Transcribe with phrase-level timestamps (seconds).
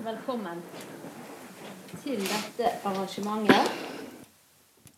[0.00, 0.62] Velkommen
[2.00, 3.72] til dette arrangementet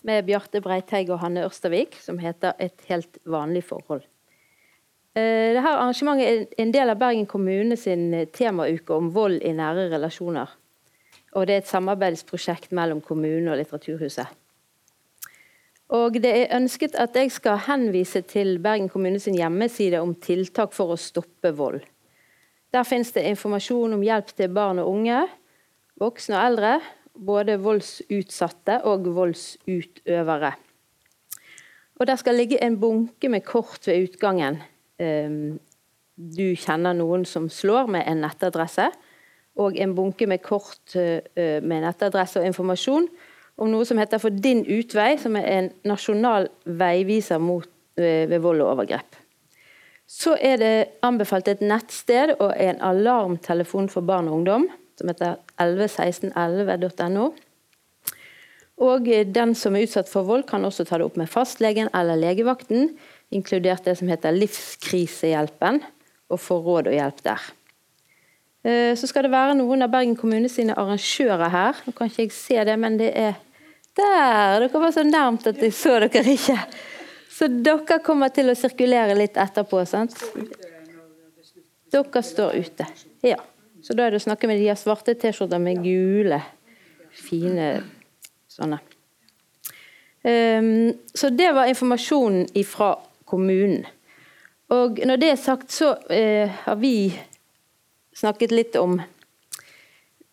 [0.06, 4.07] med Bjarte Breiteig og Hanne Ørstavik, som heter 'Et helt vanlig forhold'.
[5.17, 9.90] Eh, dette arrangementet er en del av Bergen kommune sin temauke om vold i nære
[9.90, 10.46] relasjoner.
[11.32, 14.26] Og det er et samarbeidsprosjekt mellom kommunen og Litteraturhuset.
[15.88, 20.73] Og det er ønsket at jeg skal henvise til Bergen kommune sin hjemmeside om tiltak
[20.73, 21.82] for å stoppe vold.
[22.73, 25.19] Der finnes det informasjon om hjelp til barn og unge,
[26.01, 26.77] voksne og eldre,
[27.13, 30.53] både voldsutsatte og voldsutøvere.
[32.01, 34.63] Og Der skal ligge en bunke med kort ved utgangen.
[34.99, 35.61] Ehm,
[36.16, 38.89] du kjenner noen som slår med en nettadresse.
[39.57, 43.09] Og en bunke med kort eh, med nettadresse og informasjon
[43.61, 47.69] om noe som heter For din utvei, som er en nasjonal veiviser mot,
[47.99, 49.12] eh, ved vold og overgrep.
[50.12, 50.75] Så er det
[51.07, 54.69] anbefalt et nettsted og en alarmtelefon for barn og ungdom
[55.01, 57.30] som heter 111611.no.
[58.83, 62.18] Og den som er utsatt for vold, kan også ta det opp med fastlegen eller
[62.21, 62.93] legevakten,
[63.33, 65.80] inkludert det som heter Livskrisehjelpen,
[66.33, 67.48] og få råd og hjelp der.
[68.64, 71.83] Eh, så skal det være noen av Bergen kommune sine arrangører her.
[71.86, 73.36] Nå kan ikke jeg se det, men det er
[73.96, 74.64] der!
[74.64, 76.58] Dere var så nærmt at jeg så dere ikke.
[77.33, 79.84] Så dere kommer til å sirkulere litt etterpå.
[79.88, 80.14] sant?
[81.92, 82.86] Dere står ute.
[83.24, 83.41] Ja.
[83.83, 86.39] Så da er det å snakke med de har svarte T-skjorter med gule,
[87.11, 87.72] fine
[88.52, 88.78] sånne.
[90.22, 92.92] Um, så det var informasjonen fra
[93.27, 93.83] kommunen.
[94.70, 97.11] Og når det er sagt, så uh, har vi
[98.14, 99.00] snakket litt om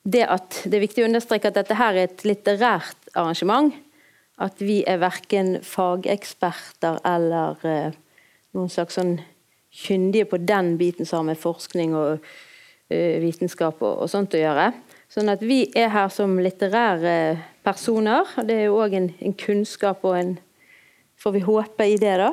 [0.03, 3.73] det at det er viktig å understreke at dette her er et litterært arrangement.
[4.39, 7.97] At vi er verken fageksperter eller uh,
[8.55, 9.17] noen slags sånn
[9.69, 14.41] kyndige på den biten som har med forskning og uh, vitenskap og, og, sånt å
[14.41, 14.71] gjøre.
[15.09, 17.15] Sånn at vi er her som litterære
[17.65, 18.29] personer.
[18.37, 20.37] og Det er jo òg en, en, kunnskap og en
[21.19, 22.29] Får vi håpe i det, da.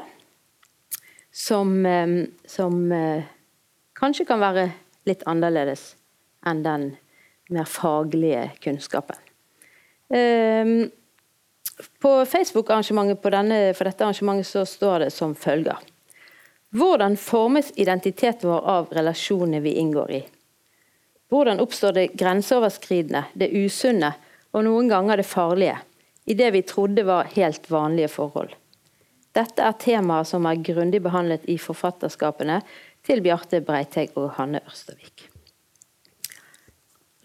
[1.34, 3.24] Som, eh, som eh,
[3.98, 4.68] kanskje kan være
[5.10, 5.96] litt annerledes
[6.46, 6.84] enn den
[7.50, 9.18] mer faglige kunnskapen.
[12.00, 15.76] På Facebook-arrangementet for dette arrangementet så står det som følger.
[16.76, 20.22] Hvordan formes identiteten vår av relasjonene vi inngår i?
[21.30, 24.12] Hvordan oppstår det grenseoverskridende, det usunne
[24.52, 25.78] og noen ganger det farlige
[26.26, 28.54] i det vi trodde var helt vanlige forhold?
[29.36, 32.60] Dette er temaer som er grundig behandlet i forfatterskapene
[33.06, 35.28] til Bjarte Breiteig og Hanne Ørstavik.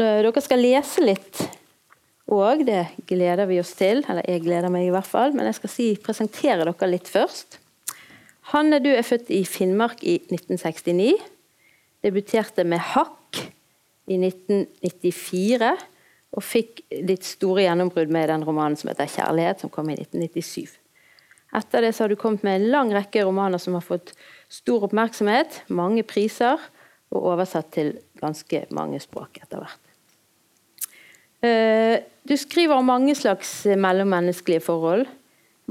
[0.02, 1.44] Eh, dere skal lese litt
[2.32, 4.04] òg, det gleder vi oss til.
[4.10, 7.60] Eller jeg gleder meg i hvert fall, men jeg skal si, presentere dere litt først.
[8.52, 11.14] Hanne, du er født i Finnmark i 1969.
[12.04, 13.42] Debuterte med Hakk
[14.12, 15.72] i 1994.
[16.32, 20.78] Og fikk ditt store gjennombrudd med den romanen som heter 'Kjærlighet', som kom i 1997.
[21.52, 24.14] Etter det har du kommet med en lang rekke romaner som har fått
[24.48, 26.60] stor oppmerksomhet, mange priser,
[27.12, 29.91] og oversatt til ganske mange språk etter hvert.
[31.42, 35.08] Eh, du skriver om mange slags mellommenneskelige forhold.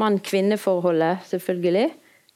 [0.00, 1.90] Mann-kvinne-forholdet, selvfølgelig.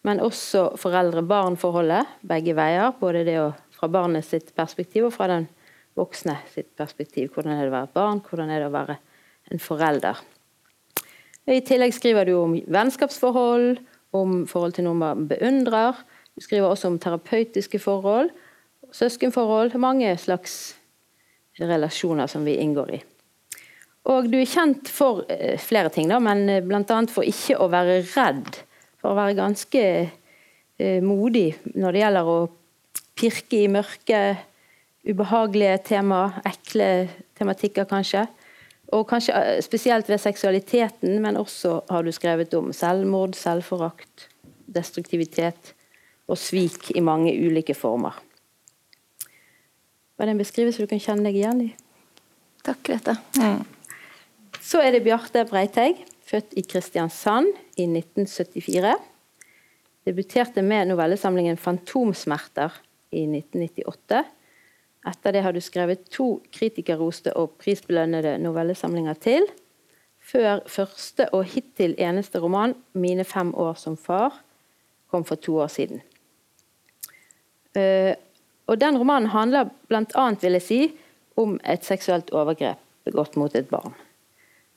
[0.05, 2.93] Men også foreldre-barn-forholdet, begge veier.
[3.01, 3.39] Både det
[3.75, 5.49] fra barnet sitt perspektiv og fra den
[5.99, 7.33] voksne sitt perspektiv.
[7.35, 8.99] Hvordan er det å være et barn, hvordan er det å være
[9.53, 10.21] en forelder.
[11.45, 13.83] I tillegg skriver du om vennskapsforhold,
[14.17, 15.99] om forhold til noen man beundrer.
[16.35, 18.31] Du skriver også om terapeutiske forhold,
[18.95, 20.77] søskenforhold, mange slags
[21.61, 23.03] relasjoner som vi inngår i.
[24.05, 26.99] Og du er kjent for eh, flere ting, da, men eh, bl.a.
[27.09, 28.59] for ikke å være redd.
[29.01, 32.39] For å være ganske eh, modig når det gjelder å
[33.17, 34.21] pirke i mørke,
[35.05, 36.89] ubehagelige tema, ekle
[37.39, 38.27] tematikker kanskje.
[38.93, 44.29] Og kanskje spesielt ved seksualiteten, men også har du skrevet om selvmord, selvforakt,
[44.69, 45.73] destruktivitet
[46.29, 48.17] og svik i mange ulike former.
[50.17, 51.71] Var det en beskrivelse du kan kjenne deg igjen i?
[52.65, 53.17] Takk, Grete.
[53.41, 53.65] Mm.
[54.65, 58.95] Så er det Bjarte Breiteig, født i Kristiansand i 1974.
[60.09, 62.81] Debuterte med novellesamlingen 'Fantomsmerter'
[63.13, 64.25] i 1998
[65.05, 69.47] etter det har du skrevet to kritikerroste og prisbelønnede novellesamlinger til,
[70.25, 74.41] før første og hittil eneste roman, 'Mine fem år som far',
[75.11, 76.01] kom for to år siden.
[77.77, 78.15] Uh,
[78.67, 80.31] og Den romanen handler bl.a.
[80.41, 80.93] vil jeg si,
[81.37, 83.95] om et seksuelt overgrep begått mot et barn.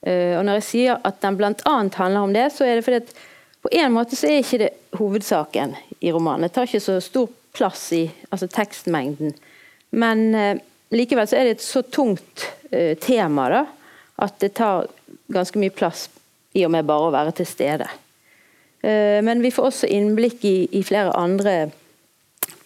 [0.06, 1.52] Uh, og Når jeg sier at den bl.a.
[1.64, 3.16] handler om det, så er det fordi at
[3.62, 6.46] på en måte så er ikke det hovedsaken i romanen.
[6.46, 9.34] Det tar ikke så stor plass i altså tekstmengden.
[9.90, 10.60] Men, eh,
[10.94, 13.64] likevel så er det et så tungt eh, tema da,
[14.24, 14.86] at det tar
[15.32, 16.06] ganske mye plass
[16.56, 17.88] i og med bare å være til stede.
[18.82, 21.70] Eh, men vi får også innblikk i, i flere andre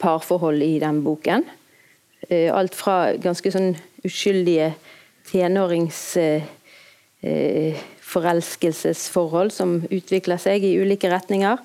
[0.02, 1.46] parforhold i den boken.
[2.30, 3.72] Uh, alt fra ganske sånn
[4.06, 4.68] uskyldige
[5.26, 5.98] tenårings
[7.22, 11.56] forelskelsesforhold som utvikler seg i ulike retninger.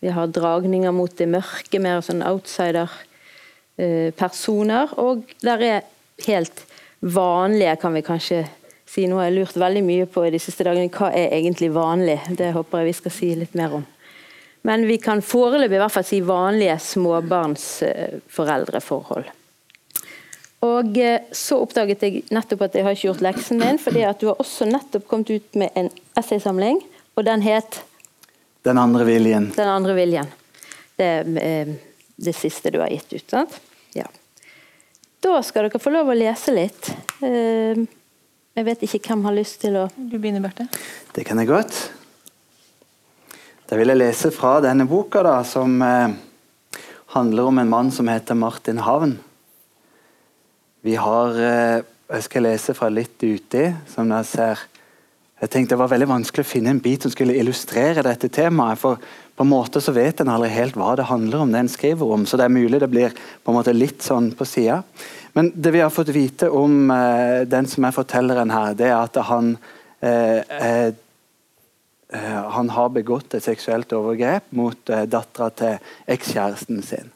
[0.00, 4.88] Vi har dragninger mot det mørke, mer sånn outsider-personer.
[5.02, 5.80] Og der er
[6.26, 6.66] helt
[7.00, 8.40] vanlige, kan vi kanskje
[8.88, 9.06] si.
[9.08, 10.94] Nå har jeg lurt veldig mye på de siste dagene.
[10.94, 12.18] Hva er egentlig vanlig?
[12.38, 13.84] Det håper jeg vi skal si litt mer om.
[14.68, 19.24] Men vi kan foreløpig i hvert fall si vanlige småbarnsforeldreforhold.
[20.60, 24.20] Og eh, så oppdaget jeg nettopp at jeg har ikke gjort leksen min, fordi at
[24.20, 25.88] du har også nettopp kommet ut med en
[26.20, 26.82] essaysamling,
[27.16, 27.80] og den het
[28.64, 29.52] Den andre viljen.
[29.56, 30.28] Den andre viljen.
[31.00, 31.76] Det eh,
[32.20, 33.30] det siste du har gitt ut.
[33.30, 33.54] sant?
[33.96, 34.04] Ja.
[35.24, 36.90] Da skal dere få lov å lese litt.
[37.24, 37.80] Eh,
[38.52, 40.66] jeg vet ikke hvem har lyst til å Du begynner, Berte.
[41.16, 41.78] Det kan jeg godt.
[43.70, 45.80] Da vil jeg lese fra denne boka, da, som
[47.14, 49.16] handler om en mann som heter Martin Havn.
[50.80, 54.62] Vi har eh, Jeg skal lese fra litt uti, som dere ser.
[55.40, 58.78] Jeg tenkte Det var veldig vanskelig å finne en bit som skulle illustrere dette temaet.
[58.78, 58.98] for
[59.40, 62.10] på en måte så vet en aldri helt hva det handler om, det en skriver
[62.12, 62.26] om.
[62.26, 64.82] Så det er mulig det blir på en måte litt sånn på sida.
[65.32, 68.98] Men det vi har fått vite om eh, den som er fortelleren her, det er
[68.98, 69.54] at han
[70.02, 70.92] eh, eh,
[72.56, 75.78] han har begått et seksuelt overgrep mot eh, dattera til
[76.10, 77.12] ekskjæresten sin.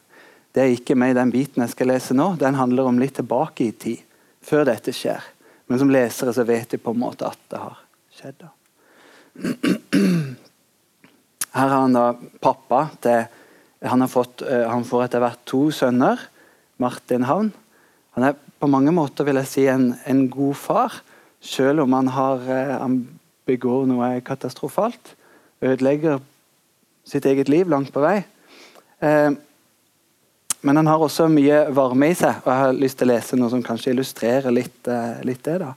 [0.55, 2.29] Det er ikke med i den biten jeg skal lese nå.
[2.39, 4.03] Den handler om litt tilbake i tid,
[4.39, 5.19] før dette skjer.
[5.67, 7.81] Men som lesere så vet vi på en måte at det har
[8.15, 8.37] skjedd.
[8.39, 8.53] da.
[11.55, 12.05] Her har han da
[12.43, 13.25] pappa til
[13.85, 16.17] Han, har fått, uh, han får etter hvert to sønner.
[16.81, 17.51] Martin Havn.
[18.15, 20.95] Han er på mange måter vil jeg si, en, en god far,
[21.43, 22.95] selv om han, har, uh, han
[23.45, 25.11] begår noe katastrofalt.
[25.61, 26.23] Ødelegger
[27.05, 28.23] sitt eget liv langt på vei.
[29.03, 29.35] Uh,
[30.65, 33.37] men han har også mye varme i seg, og jeg har lyst til å lese
[33.37, 35.59] noe som kanskje illustrerer litt, uh, litt det.
[35.61, 35.75] da.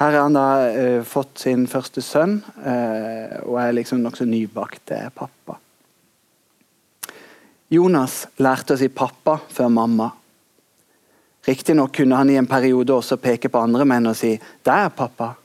[0.00, 4.90] Her har han da uh, fått sin første sønn, uh, og er liksom nokså nybakt
[5.14, 5.54] pappa.
[7.70, 10.10] Jonas lærte å si pappa før mamma.
[11.46, 14.34] Riktignok kunne han i en periode også peke på andre menn og si
[14.66, 15.36] 'der, pappa',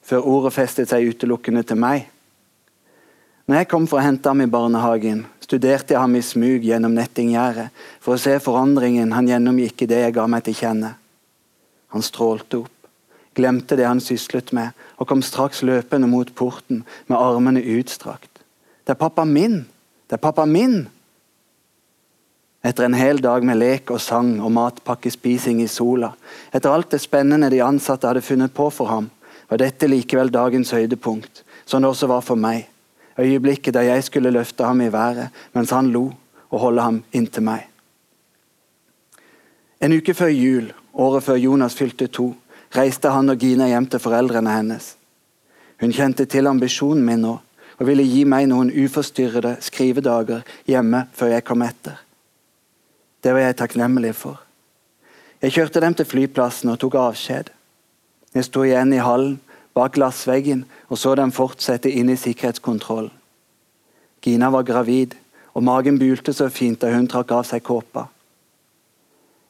[0.00, 2.08] før ordet festet seg utelukkende til meg.
[3.46, 6.96] Når jeg kom for å hente ham i barnehagen, studerte jeg ham i smug gjennom
[6.96, 7.68] nettinggjerdet
[8.02, 10.96] for å se forandringen han gjennomgikk i det jeg ga meg til kjenne.
[11.94, 12.90] Han strålte opp,
[13.36, 18.42] glemte det han syslet med, og kom straks løpende mot porten med armene utstrakt.
[18.82, 19.62] Det er pappa min!
[20.06, 20.86] Det er pappa min!
[22.66, 26.10] Etter en hel dag med lek og sang og matpakkespising i sola,
[26.50, 29.12] etter alt det spennende de ansatte hadde funnet på for ham,
[29.46, 32.66] var dette likevel dagens høydepunkt, som det også var for meg
[33.18, 36.10] øyeblikket da jeg skulle løfte ham i været mens han lo
[36.50, 37.66] og holde ham inntil meg.
[39.80, 42.30] En uke før jul, året før Jonas fylte to,
[42.76, 44.94] reiste han og Gina hjem til foreldrene hennes.
[45.80, 47.34] Hun kjente til ambisjonen min nå,
[47.76, 51.98] og ville gi meg noen uforstyrrede skrivedager hjemme før jeg kom etter.
[53.20, 54.40] Det var jeg takknemlig for.
[55.42, 57.50] Jeg kjørte dem til flyplassen og tok avskjed.
[58.34, 59.36] Jeg sto igjen i hallen
[59.76, 63.12] bak glassveggen og så dem fortsette inn i sikkerhetskontrollen.
[64.26, 65.12] Gina var gravid,
[65.54, 68.08] og magen bulte så fint da hun trakk av seg kåpa.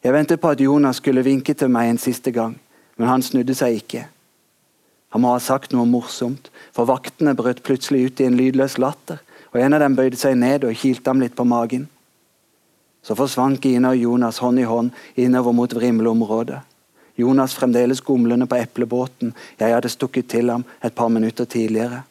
[0.04, 2.58] Jeg ventet på at Jonas skulle vinke til meg en siste gang,
[2.98, 4.04] men han snudde seg ikke.
[5.14, 9.22] Han må ha sagt noe morsomt, for vaktene brøt plutselig ut i en lydløs latter,
[9.54, 11.88] og en av dem bøyde seg ned og kilte ham litt på magen.
[13.00, 16.60] Så forsvant Gina og Jonas hånd i hånd innover mot vrimleområdet.
[17.16, 22.02] Jonas fremdeles gomlende på eplebåten jeg hadde stukket til ham et par minutter tidligere.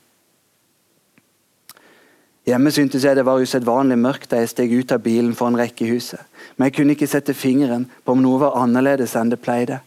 [2.45, 6.21] Hjemme syntes jeg det var usedvanlig mørkt da jeg steg ut av bilen foran rekkehuset,
[6.55, 9.79] men jeg kunne ikke sette fingeren på om noe var annerledes enn det pleide.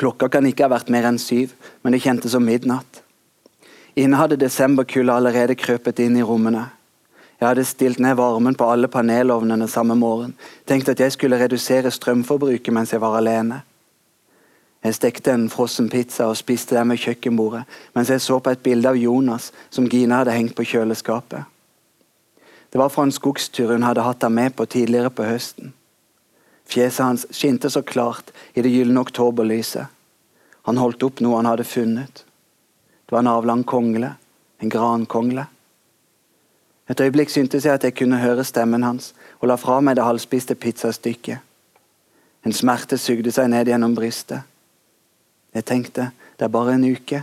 [0.00, 1.52] Klokka kan ikke ha vært mer enn syv,
[1.82, 3.02] men det kjentes som midnatt.
[3.96, 6.66] Inne hadde desemberkulda allerede krøpet inn i rommene.
[7.40, 10.32] Jeg hadde stilt ned varmen på alle panelovnene samme morgen,
[10.64, 13.60] tenkt at jeg skulle redusere strømforbruket mens jeg var alene.
[14.84, 17.64] Jeg stekte en frossen pizza og spiste den ved kjøkkenbordet
[17.94, 21.42] mens jeg så på et bilde av Jonas som Gina hadde hengt på kjøleskapet.
[22.70, 25.72] Det var fra en skogstur hun hadde hatt ham med på tidligere på høsten.
[26.66, 29.86] Fjeset hans skinte så klart i det gylne oktoberlyset.
[30.66, 32.24] Han holdt opp noe han hadde funnet.
[33.06, 34.16] Det var en avlang kongle,
[34.58, 35.46] en grankongle.
[36.90, 40.06] Et øyeblikk syntes jeg at jeg kunne høre stemmen hans, og la fra meg det
[40.06, 41.38] halvspiste pizzastykket.
[42.46, 44.42] En smerte sugde seg ned gjennom brystet.
[45.56, 47.22] Jeg tenkte det er bare en uke.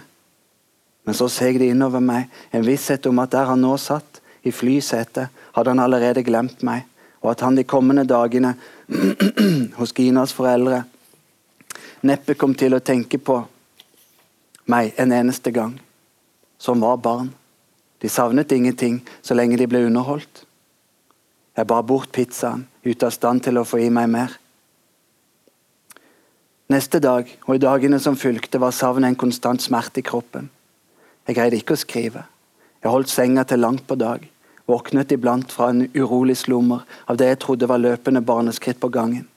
[1.05, 4.51] Men så seg det innover meg en visshet om at der han nå satt, i
[4.51, 6.83] flysetet, hadde han allerede glemt meg,
[7.23, 8.57] og at han de kommende dagene
[9.79, 10.81] hos Ginas foreldre
[12.03, 13.37] neppe kom til å tenke på
[14.71, 15.77] meg en eneste gang,
[16.59, 17.31] som var barn.
[18.03, 20.43] De savnet ingenting så lenge de ble underholdt.
[21.55, 24.35] Jeg bar bort pizzaen, ute av stand til å få i meg mer.
[26.73, 30.47] Neste dag og i dagene som fulgte, var savnet en konstant smerte i kroppen.
[31.27, 32.23] Jeg greide ikke å skrive.
[32.81, 34.23] Jeg holdt senga til langt på dag.
[34.65, 39.27] Våknet iblant fra en urolig slummer av det jeg trodde var løpende barneskritt på gangen.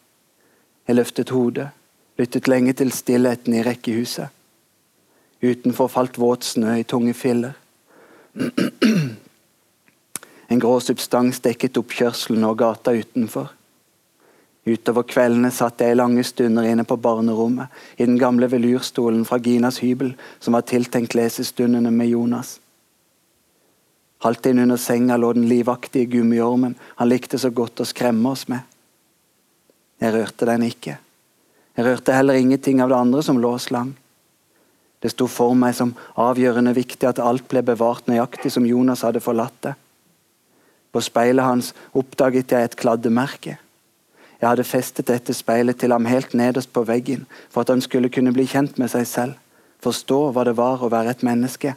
[0.87, 1.69] Jeg løftet hodet,
[2.17, 4.33] lyttet lenge til stillheten i rekkehuset.
[5.43, 7.59] Utenfor falt våt snø i tunge filler.
[10.47, 13.49] En grå substans dekket oppkjørselen og gata utenfor.
[14.67, 19.39] Utover kveldene satt jeg i lange stunder inne på barnerommet, i den gamle velurstolen fra
[19.39, 22.57] Ginas hybel, som var tiltenkt lesestundene med Jonas.
[24.27, 28.47] Halvt inn under senga lå den livaktige gummiormen han likte så godt å skremme oss
[28.51, 28.65] med.
[30.03, 30.97] Jeg rørte den ikke.
[31.77, 33.93] Jeg rørte heller ingenting av det andre som lå slang.
[34.99, 39.23] Det sto for meg som avgjørende viktig at alt ble bevart nøyaktig som Jonas hadde
[39.23, 39.75] forlatt det.
[40.91, 43.59] På speilet hans oppdaget jeg et kladdemerke.
[44.41, 48.13] Jeg hadde festet dette speilet til ham helt nederst på veggen, for at han skulle
[48.13, 49.39] kunne bli kjent med seg selv,
[49.85, 51.73] forstå hva det var å være et menneske.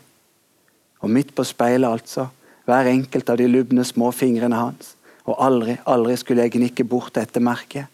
[0.99, 2.27] Og midt på speilet, altså,
[2.67, 4.95] hver enkelt av de lubne små fingrene hans,
[5.29, 7.87] og aldri, aldri skulle jeg gnikke bort dette merket.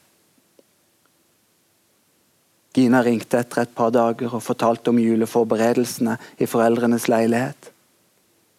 [2.75, 7.69] Gina ringte etter et par dager og fortalte om juleforberedelsene i foreldrenes leilighet.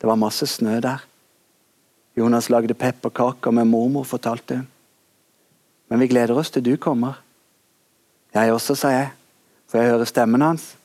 [0.00, 1.02] Det var masse snø der.
[2.16, 4.70] Jonas lagde pepperkaker med mormor, fortalte hun.
[5.88, 7.22] Men vi gleder oss til du kommer.
[8.34, 9.10] Jeg også, sa jeg.
[9.66, 10.76] for jeg hører stemmen hans?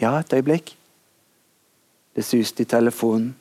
[0.00, 0.76] Ja, et øyeblikk.
[2.16, 3.34] Det suste i telefonen.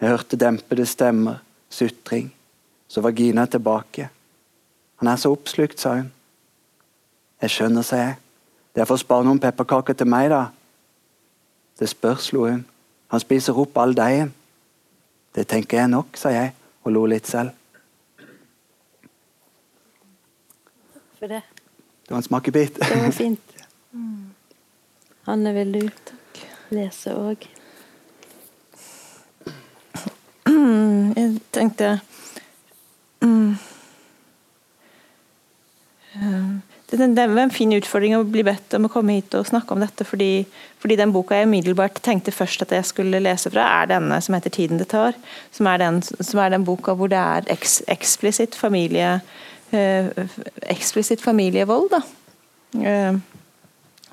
[0.00, 1.34] Jeg hørte dempede stemmer,
[1.70, 2.34] sutring.
[2.88, 4.08] Så var Gina tilbake.
[4.96, 6.12] Han er så oppslukt, sa hun.
[7.42, 8.16] Jeg skjønner, sa jeg.
[8.74, 10.46] Det er for å spare noen pepperkaker til meg, da.
[11.78, 12.64] Det spørs, lo hun.
[13.10, 14.34] Han spiser opp all deigen.
[15.34, 16.52] Det tenker jeg nok, sa jeg
[16.84, 17.54] og lo litt selv.
[21.20, 21.42] For det.
[22.06, 22.74] Det var en smakebit.
[22.80, 23.40] Det var fint.
[23.92, 24.30] Mm.
[25.26, 25.80] Hanne, vil du
[26.70, 27.42] lese òg?
[31.16, 31.88] Jeg tenkte
[33.18, 33.56] mm,
[36.90, 39.74] det, det var en fin utfordring å bli bedt om å komme hit og snakke
[39.74, 40.44] om dette, fordi,
[40.82, 44.34] fordi den boka jeg umiddelbart tenkte først at jeg skulle lese fra, er denne som
[44.34, 45.18] heter 'Tiden det tar'.
[45.50, 49.20] Som er den, som er den boka hvor det er eks, eksplisitt familie
[49.70, 52.02] eksplisitt familievold, da.
[52.72, 53.16] Eh,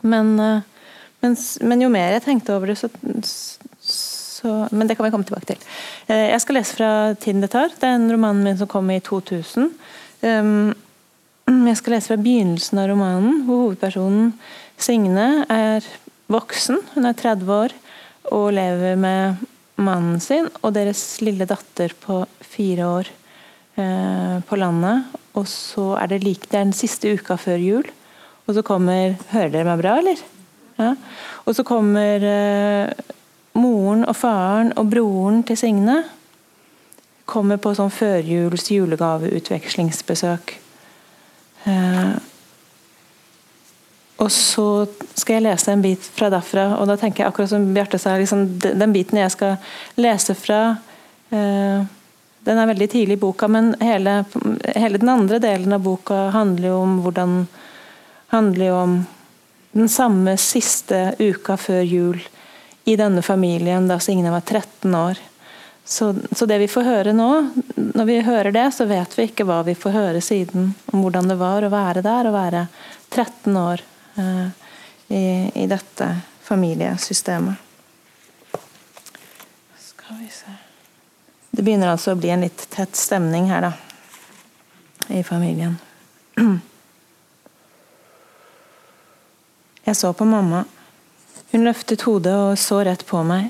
[0.01, 0.61] men, eh,
[1.19, 2.89] men, men, jo mer jeg tenkte over det, så,
[3.81, 5.63] så, Men det kan vi komme tilbake til.
[6.07, 7.73] Jeg skal lese fra 'Tiden det tar'.
[7.73, 9.71] Det er en romanen min som kom i 2000.
[10.21, 14.33] Jeg skal lese fra begynnelsen av romanen, hvor hovedpersonen
[14.77, 15.81] Signe er
[16.29, 16.77] voksen.
[16.93, 17.73] Hun er 30 år
[18.31, 19.41] og lever med
[19.75, 23.09] mannen sin og deres lille datter på fire år
[23.75, 25.17] på landet.
[25.37, 27.89] Og så er det like, den siste uka før jul.
[28.47, 30.21] Og så kommer Hører dere meg bra, eller?
[30.77, 30.93] Ja.
[31.45, 32.93] Og så kommer eh,
[33.57, 35.99] moren og faren og broren til Signe.
[37.27, 40.55] Kommer på sånn førjuls julegaveutvekslingsbesøk.
[41.67, 42.17] Eh,
[44.17, 47.67] og så skal jeg lese en bit fra derfra, og da tenker jeg akkurat som
[47.75, 49.59] Bjarte sa, liksom, den biten jeg skal
[50.01, 51.85] lese fra uh,
[52.47, 54.21] den er veldig tidlig i boka, men hele,
[54.75, 57.37] hele, den andre delen av boka handler jo om hvordan
[58.31, 58.97] handler jo om
[59.77, 62.21] den samme siste uka før jul
[62.87, 65.19] i denne familien da Signe var 13 år.
[65.87, 67.29] Så, så, det vi får høre nå,
[67.75, 70.73] når vi hører det, så vet vi ikke hva vi får høre siden.
[70.91, 72.65] Om hvordan det var å være der, å være
[73.15, 73.83] 13 år
[74.19, 74.49] eh,
[75.07, 75.23] i,
[75.63, 76.09] i dette
[76.47, 77.63] familiesystemet.
[79.79, 80.27] Skal vi
[81.57, 83.71] det begynner altså å bli en litt tett stemning her, da.
[85.09, 85.73] I familien.
[89.87, 90.65] Jeg så på mamma.
[91.49, 93.49] Hun løftet hodet og så rett på meg.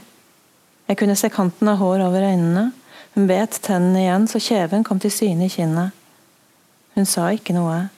[0.87, 2.69] Jeg kunne se kanten av hår over øynene.
[3.17, 5.91] Hun bet tennene igjen så kjeven kom til syne i kinnet.
[6.95, 7.89] Hun sa ikke noe,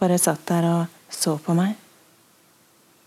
[0.00, 1.76] bare satt der og så på meg.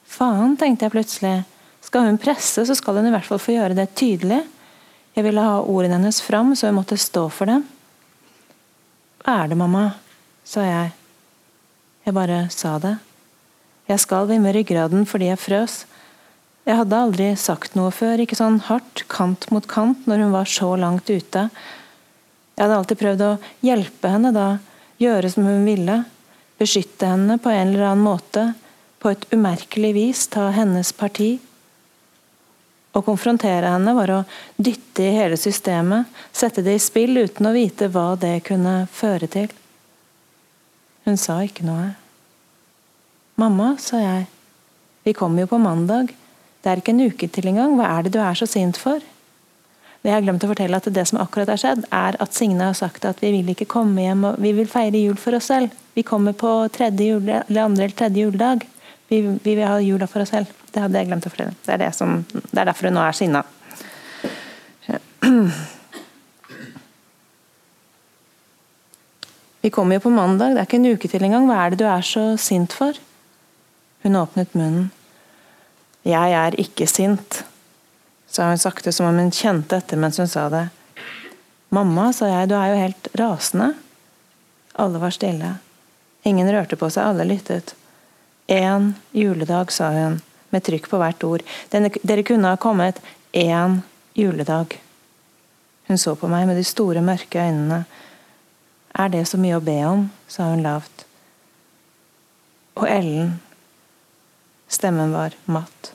[0.06, 1.36] Faen, tenkte jeg plutselig.
[1.82, 4.44] Skal hun presse, så skal hun i hvert fall få gjøre det tydelig.
[5.15, 7.65] Jeg ville ha ordene hennes fram, så jeg måtte stå for dem.
[9.22, 9.91] Hva er det, mamma?
[10.48, 10.91] sa jeg.
[12.06, 12.96] Jeg bare sa det.
[13.88, 15.75] Jeg skalv i ryggraden fordi jeg frøs.
[16.65, 20.50] Jeg hadde aldri sagt noe før, ikke sånn hardt, kant mot kant, når hun var
[20.50, 21.48] så langt ute.
[22.56, 23.32] Jeg hadde alltid prøvd å
[23.65, 24.48] hjelpe henne da,
[25.01, 26.01] gjøre som hun ville,
[26.62, 28.51] beskytte henne på en eller annen måte,
[29.01, 31.39] på et umerkelig vis ta hennes parti.
[32.92, 34.20] Å konfrontere henne var å
[34.60, 39.30] dytte i hele systemet, sette det i spill uten å vite hva det kunne føre
[39.32, 39.48] til.
[41.08, 41.94] Hun sa ikke noe.
[43.40, 44.28] Mamma, sa jeg,
[45.08, 46.12] vi kommer jo på mandag.
[46.62, 47.78] Det er ikke en uke til engang.
[47.80, 49.00] Hva er det du er så sint for?
[50.02, 52.68] Det jeg har glemt å fortelle at det som akkurat har skjedd, er at Signe
[52.68, 55.50] har sagt at vi vil ikke komme hjem og vi vil feire jul for oss
[55.54, 55.74] selv.
[55.94, 58.66] Vi kommer på tredje jule, eller andre eller tredje juledag.
[59.12, 60.48] Vi, vi, vil ha jula for oss selv.
[60.72, 61.51] Det hadde jeg glemt å fortelle.
[61.65, 63.41] Det er, det som, det er derfor hun nå er sinna.
[69.62, 71.44] Vi kommer jo på mandag, det er ikke en uke til engang.
[71.50, 72.96] Hva er det du er så sint for?
[74.08, 74.88] Hun åpnet munnen.
[76.08, 77.44] Jeg er ikke sint,
[78.32, 80.63] sa hun sakte, som om hun kjente etter mens hun sa det.
[81.75, 83.74] Mamma, sa jeg, du er jo helt rasende.
[84.80, 85.51] Alle var stille.
[86.24, 87.75] Ingen rørte på seg, alle lyttet.
[88.51, 90.20] Én juledag, sa hun,
[90.51, 91.46] med trykk på hvert ord.
[91.72, 93.00] Dere kunne ha kommet
[93.31, 93.79] én
[94.17, 94.75] juledag.
[95.88, 97.86] Hun så på meg med de store, mørke øynene.
[98.91, 100.10] Er det så mye å be om?
[100.27, 101.05] sa hun lavt.
[102.75, 103.39] Og Ellen,
[104.72, 105.91] Stemmen var matt.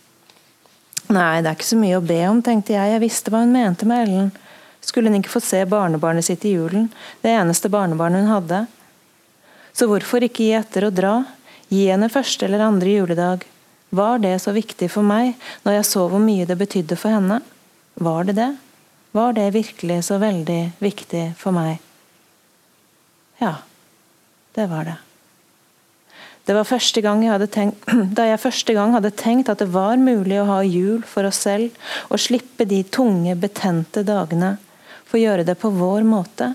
[1.08, 2.90] Nei, det er ikke så mye å be om, tenkte jeg.
[2.92, 4.26] Jeg visste hva hun mente med Ellen.
[4.84, 6.90] Skulle hun ikke få se barnebarnet sitt i julen?
[7.22, 8.58] Det eneste barnebarnet hun hadde.
[9.72, 11.14] Så hvorfor ikke gi etter og dra?
[11.72, 13.46] Gi henne første eller andre juledag.
[13.96, 17.40] Var det så viktig for meg, når jeg så hvor mye det betydde for henne?
[18.02, 18.52] Var det det?
[19.16, 21.78] Var det virkelig så veldig viktig for meg?
[23.40, 23.54] Ja,
[24.56, 24.96] det var det.
[26.46, 29.70] Det var første gang jeg hadde tenkt, da jeg første gang hadde tenkt at det
[29.74, 31.74] var mulig å ha jul for oss selv,
[32.06, 34.54] og slippe de tunge, betente dagene,
[35.06, 36.52] få gjøre det på vår måte.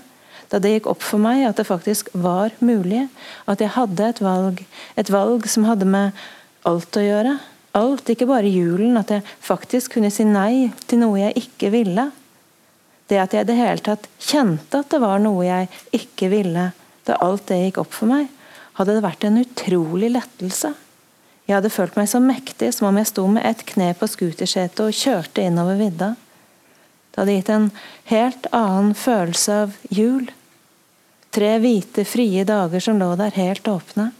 [0.52, 3.06] Da det gikk opp for meg at det faktisk var mulig,
[3.48, 4.60] at jeg hadde et valg.
[5.00, 6.18] Et valg som hadde med
[6.68, 7.38] alt å gjøre.
[7.78, 8.98] Alt, ikke bare julen.
[9.00, 12.10] At jeg faktisk kunne si nei til noe jeg ikke ville.
[13.08, 16.68] Det at jeg i det hele tatt kjente at det var noe jeg ikke ville,
[17.08, 18.28] da alt det gikk opp for meg
[18.78, 20.72] hadde det vært en utrolig lettelse.
[21.48, 24.84] Jeg hadde følt meg så mektig som om jeg sto med ett kne på scootersetet
[24.84, 26.12] og kjørte innover vidda.
[27.12, 27.66] Det hadde gitt en
[28.08, 30.30] helt annen følelse av jul.
[31.32, 34.10] Tre hvite, frie dager som lå der helt åpne.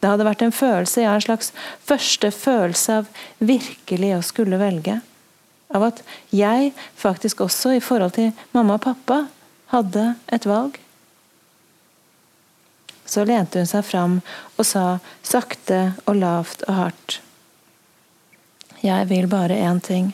[0.00, 1.52] Det hadde vært en følelse, ja, en slags
[1.86, 4.96] første følelse av virkelig å skulle velge.
[5.72, 6.00] Av at
[6.34, 9.20] jeg faktisk også, i forhold til mamma og pappa,
[9.72, 10.80] hadde et valg.
[13.06, 14.18] Så lente hun seg fram
[14.56, 14.86] og sa
[15.26, 17.20] sakte og lavt og hardt.
[18.82, 20.10] Jeg vil bare én ting.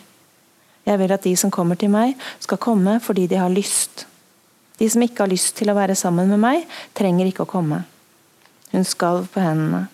[0.85, 4.05] Jeg vil at de som kommer til meg, skal komme fordi de har lyst.
[4.79, 7.83] De som ikke har lyst til å være sammen med meg, trenger ikke å komme.
[8.73, 9.87] Hun skalv på hendene.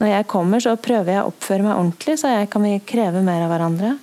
[0.00, 3.20] Når jeg kommer, så prøver jeg å oppføre meg ordentlig, så jeg kan vi kreve
[3.24, 3.96] mer av hverandre.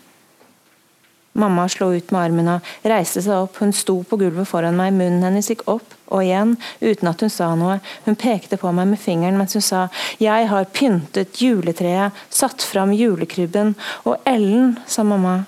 [1.37, 3.57] Mamma slo ut med armen og reiste seg opp.
[3.61, 7.33] Hun sto på gulvet foran meg, munnen hennes gikk opp og igjen, uten at hun
[7.33, 7.77] sa noe.
[8.07, 12.91] Hun pekte på meg med fingeren mens hun sa 'Jeg har pyntet juletreet, satt fram
[12.91, 15.45] julekrybben', og Ellen, sa mamma.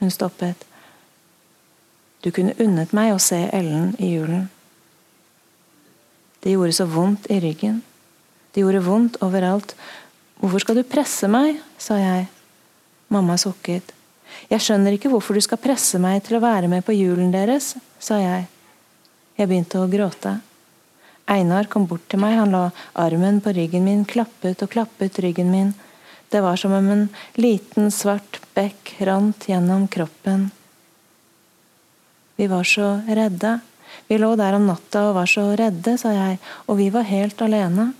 [0.00, 0.64] Hun stoppet.
[2.26, 4.48] Du kunne unnet meg å se Ellen i julen.
[6.42, 7.76] Det gjorde så vondt i ryggen.
[8.50, 9.76] Det gjorde vondt overalt.
[10.42, 11.60] Hvorfor skal du presse meg?
[11.78, 12.24] sa jeg.
[13.14, 13.94] Mamma sukket.
[14.50, 17.76] Jeg skjønner ikke hvorfor du skal presse meg til å være med på julen deres,
[18.02, 18.48] sa jeg.
[19.38, 20.34] Jeg begynte å gråte.
[21.30, 22.64] Einar kom bort til meg, han la
[23.06, 25.74] armen på ryggen min, klappet og klappet ryggen min.
[26.34, 27.08] Det var som om en
[27.38, 30.48] liten, svart bekk rant gjennom kroppen.
[32.36, 33.58] Vi var så redde.
[34.06, 37.40] Vi lå der om natta og var så redde, sa jeg, og vi var helt
[37.42, 37.92] alene.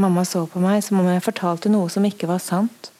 [0.00, 2.90] Mamma så på meg som om jeg fortalte noe som ikke var sant.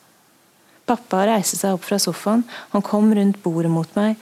[0.88, 2.42] Pappa reiste seg opp fra sofaen.
[2.72, 4.18] Han kom rundt bordet mot meg.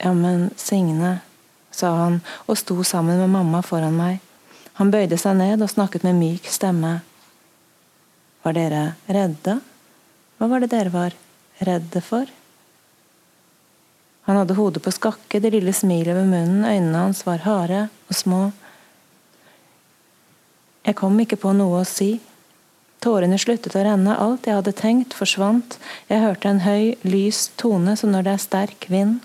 [0.00, 1.18] Ja, men Signe,
[1.72, 4.20] sa han og sto sammen med mamma foran meg.
[4.76, 6.98] Han bøyde seg ned og snakket med myk stemme.
[8.44, 9.58] Var dere redde?
[10.36, 11.16] Hva var det dere var
[11.64, 12.28] redde for?
[14.26, 18.16] Han hadde hodet på skakke, det lille smilet ved munnen, øynene hans var harde og
[18.18, 18.40] små.
[20.86, 22.16] Jeg kom ikke på noe å si.
[23.02, 25.78] Tårene sluttet å renne, alt jeg hadde tenkt, forsvant,
[26.10, 29.20] jeg hørte en høy, lys tone som når det er sterk vind.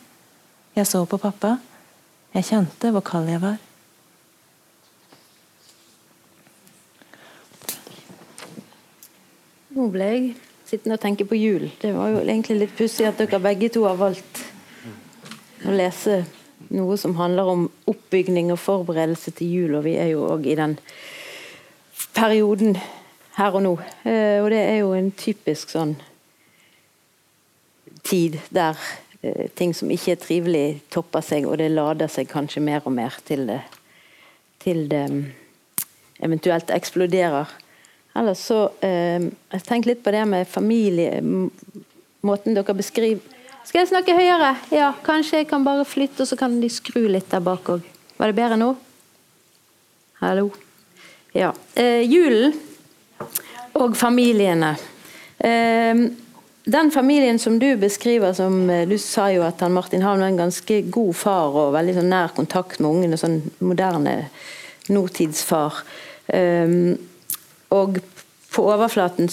[0.77, 1.55] Jeg så på pappa,
[2.35, 3.57] jeg kjente hvor kald jeg var.
[9.71, 10.31] Nå ble jeg
[10.67, 11.69] sittende og tenke på jul.
[11.81, 14.45] Det var jo egentlig litt pussig at dere begge to har valgt
[15.65, 16.23] å lese
[16.69, 20.57] noe som handler om oppbygning og forberedelse til jul, og vi er jo òg i
[20.59, 20.77] den
[22.15, 22.77] perioden
[23.37, 23.75] her og nå.
[24.05, 25.95] Eh, og det er jo en typisk sånn
[28.07, 28.79] tid der
[29.21, 32.95] eh, ting som ikke er trivelig, topper seg, og det lader seg kanskje mer og
[32.97, 33.61] mer til det,
[34.63, 35.21] til det mm,
[36.27, 37.57] eventuelt eksploderer.
[38.17, 41.21] Ellers så eh, Jeg tenkte litt på det med familie,
[42.21, 44.55] måten dere beskriver Skal jeg snakke høyere?
[44.73, 47.83] Ja, kanskje jeg kan bare flytte, og så kan de skru litt der bak òg.
[48.17, 48.71] Var det bedre nå?
[50.21, 50.47] Hallo?
[51.37, 51.51] Ja.
[51.77, 52.55] Eh, julen
[53.77, 54.73] og familiene.
[55.37, 56.01] Eh,
[56.73, 60.33] den familien som du beskriver, som eh, du sa jo at han Martin Havn var
[60.33, 64.15] en ganske god far og veldig sånn nær kontakt med ungene, sånn moderne
[64.89, 65.83] nåtidsfar.
[66.33, 66.97] Eh,
[67.77, 68.01] og
[68.51, 69.29] på overflaten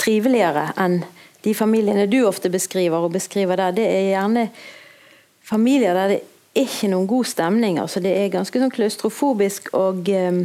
[0.00, 1.02] triveligere enn
[1.46, 4.48] de familiene du ofte beskriver, og beskriver der, det er gjerne
[5.46, 7.78] familier der det er ikke noen god stemning.
[7.78, 10.44] altså Det er ganske sånn klaustrofobisk og uh,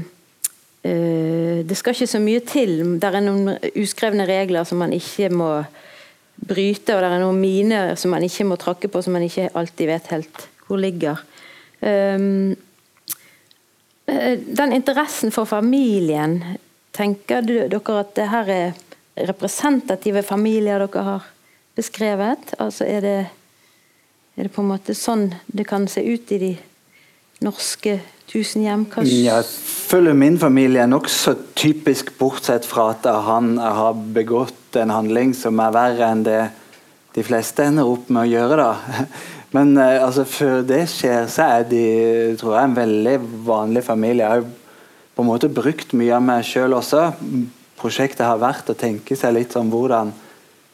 [0.82, 2.76] Det skal ikke så mye til.
[3.00, 5.52] Det er noen uskrevne regler som man ikke må
[6.42, 9.52] bryte, og det er noen miner som man ikke må trakke på, som man ikke
[9.54, 11.22] alltid vet helt hvor ligger.
[11.82, 12.54] Um,
[14.08, 16.42] den interessen for familien
[16.92, 18.80] Tenker dere at det her er
[19.16, 21.30] representative familier dere har
[21.78, 22.56] beskrevet?
[22.60, 23.20] Altså er det,
[24.38, 26.52] er det på en måte sånn det kan se ut i de
[27.44, 28.00] norske
[28.32, 28.88] tusen hjem?
[28.92, 29.20] Kanskje?
[29.26, 29.48] Jeg
[29.92, 35.60] føler min familie er nokså typisk, bortsett fra at han har begått en handling som
[35.64, 36.42] er verre enn det
[37.12, 38.64] de fleste ender opp med å gjøre.
[38.64, 39.06] da.
[39.56, 41.86] Men eh, altså, før det skjer, så er de
[42.40, 43.16] tror jeg, en veldig
[43.48, 44.24] vanlig familie.
[44.24, 44.46] Jeg har
[45.12, 47.10] på en måte brukt mye av meg sjøl også.
[47.82, 50.12] Prosjektet har vært å tenke seg litt om hvordan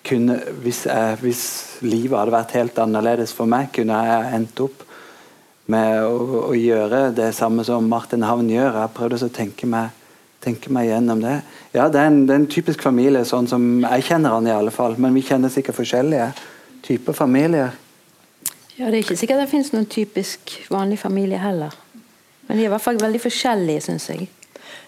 [0.08, 1.44] kunne, hvis, jeg, hvis,
[1.84, 4.84] livet hadde vært helt annerledes for meg, kunne jeg endt opp
[5.72, 8.70] med å, å gjøre det samme som Martin Havn gjør.
[8.70, 9.96] Jeg har prøvd å tenke meg,
[10.44, 11.40] tenke meg gjennom det.
[11.76, 14.56] Ja, det er, en, det er, en, typisk familie, sånn som jeg kjenner han i
[14.56, 14.96] alle fall.
[15.02, 16.30] Men vi kjenner sikkert forskjellige
[16.88, 17.76] typer familier.
[18.78, 21.76] Ja, Det er ikke sikkert det finnes noen typisk vanlig familie heller.
[22.48, 24.30] Men de er i hvert fall veldig forskjellige, syns jeg.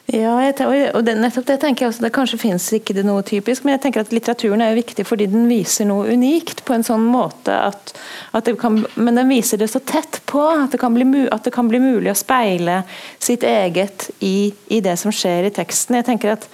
[0.09, 2.01] Ja, og det, nettopp det tenker jeg også.
[2.01, 5.05] Det kanskje finnes ikke det noe typisk, men jeg tenker at litteraturen er jo viktig
[5.05, 7.93] fordi den viser noe unikt på en sånn måte at,
[8.33, 11.53] at kan, Men den viser det så tett på at det kan bli, at det
[11.53, 12.81] kan bli mulig å speile
[13.21, 15.99] sitt eget i, i, det som skjer i teksten.
[15.99, 16.47] Jeg tenker, at,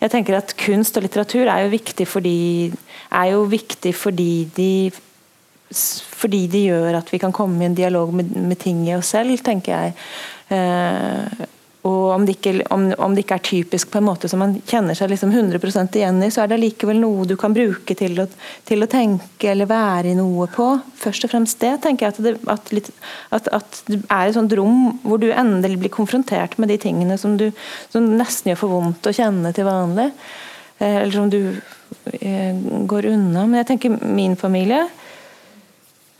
[0.00, 2.38] jeg tenker at kunst og litteratur er jo viktig fordi,
[3.12, 4.70] er jo viktig fordi de
[5.74, 9.10] fordi de gjør at vi kan komme i en dialog med, med ting i oss
[9.12, 9.94] selv, tenker jeg.
[10.54, 11.44] Eh,
[11.84, 14.54] og om det, ikke, om, om det, ikke, er typisk på en måte som man
[14.64, 18.22] kjenner seg liksom 100 igjen i, så er det likevel noe du kan bruke til
[18.22, 18.24] å,
[18.64, 20.70] til å, tenke eller være i noe på.
[20.96, 22.14] Først og fremst det, tenker jeg.
[22.14, 22.88] At det, at, litt,
[23.36, 27.18] at, at det er et sånt rom hvor du endelig blir konfrontert med de tingene
[27.20, 27.50] som, du,
[27.92, 30.08] som nesten gjør for vondt å kjenne til vanlig.
[30.78, 31.42] Eh, eller som du
[32.16, 33.44] eh, går unna.
[33.44, 34.86] Men jeg tenker min familie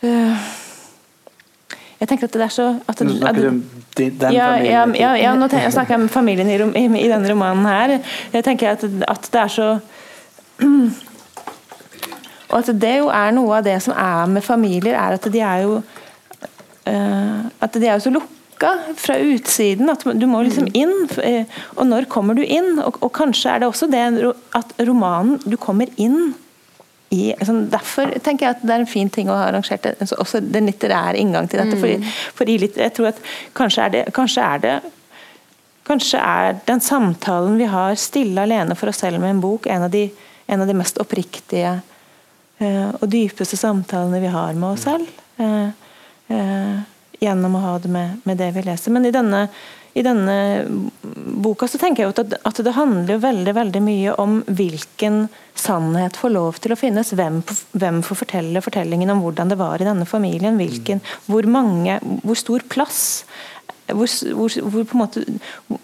[0.05, 0.53] eh,
[2.01, 3.63] jeg tenker at det er så at, Nå snakker du om
[3.95, 4.95] den ja, familien?
[4.99, 7.97] Ja, ja, nå tenker, jeg snakker om familien i, i, i, denne romanen her.
[8.35, 9.69] Jeg tenker at, at det er så
[12.51, 15.41] Og at det jo er noe av det som er med familier, er at de
[15.43, 20.69] er jo uh, At de er jo så lukka fra utsiden at du må liksom
[20.79, 20.93] inn.
[21.19, 21.43] Eh,
[21.75, 22.79] og når kommer du inn?
[22.79, 24.05] Og, og kanskje er det også det
[24.55, 26.33] at romanen Du kommer inn
[27.15, 30.19] i, altså Derfor tenker jeg at det er en fin ting å ha arrangert altså,
[30.23, 31.79] også den litterære inngang til dette.
[31.79, 31.83] Mm.
[31.85, 33.23] Fordi, fordi litt, jeg tror at
[33.57, 34.77] kanskje er det, kanskje er det
[35.85, 39.83] Kanskje er den samtalen vi har stille alene for oss selv med en bok, en
[39.85, 40.07] av de,
[40.49, 45.11] en av de mest oppriktige uh, og dypeste samtalene vi har med oss selv.
[45.37, 45.69] Uh,
[46.33, 46.79] uh,
[47.21, 48.95] gjennom å ha det med, med, det vi leser.
[48.97, 49.45] Men i denne
[49.95, 50.37] i denne
[51.45, 56.59] boka så tenker jeg at, det handler veldig veldig mye om hvilken sannhet får lov
[56.63, 57.13] til å finnes.
[57.15, 57.39] Hvem,
[57.79, 60.59] hvem får fortelle fortellingen om hvordan det var i denne familien.
[60.59, 63.05] Hvilken, hvor, mange, hvor stor plass
[63.93, 65.23] hvor, hvor, hvor, måte,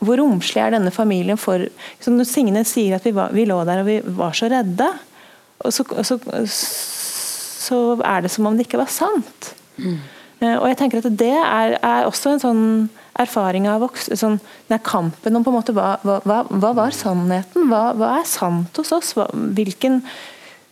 [0.01, 1.67] hvor romslig er denne familien for
[2.01, 4.87] som Når Signe sier at vi, var, vi, lå der og vi var så redde,
[5.61, 6.17] og så, og så,
[6.49, 9.53] så, er det som om det ikke var sant.
[9.77, 9.99] Mm.
[10.41, 12.65] Eh, og jeg tenker at Det er, er også en sånn
[13.19, 14.41] erfaring av voksne sånn,
[14.87, 17.67] Kampen om på en måte hva, hva, hva var sannheten?
[17.71, 19.15] Hva, hva, er sant hos oss?
[19.17, 20.03] hvilken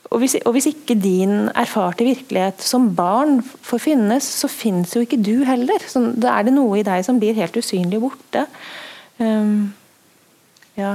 [0.08, 5.02] og hvis, og hvis, ikke din erfarte virkelighet som barn får finnes, så finnes jo
[5.04, 5.84] ikke du heller.
[5.84, 8.46] Så da er det noe i deg som blir helt usynlig borte.
[9.20, 9.74] Um,
[10.78, 10.94] ja.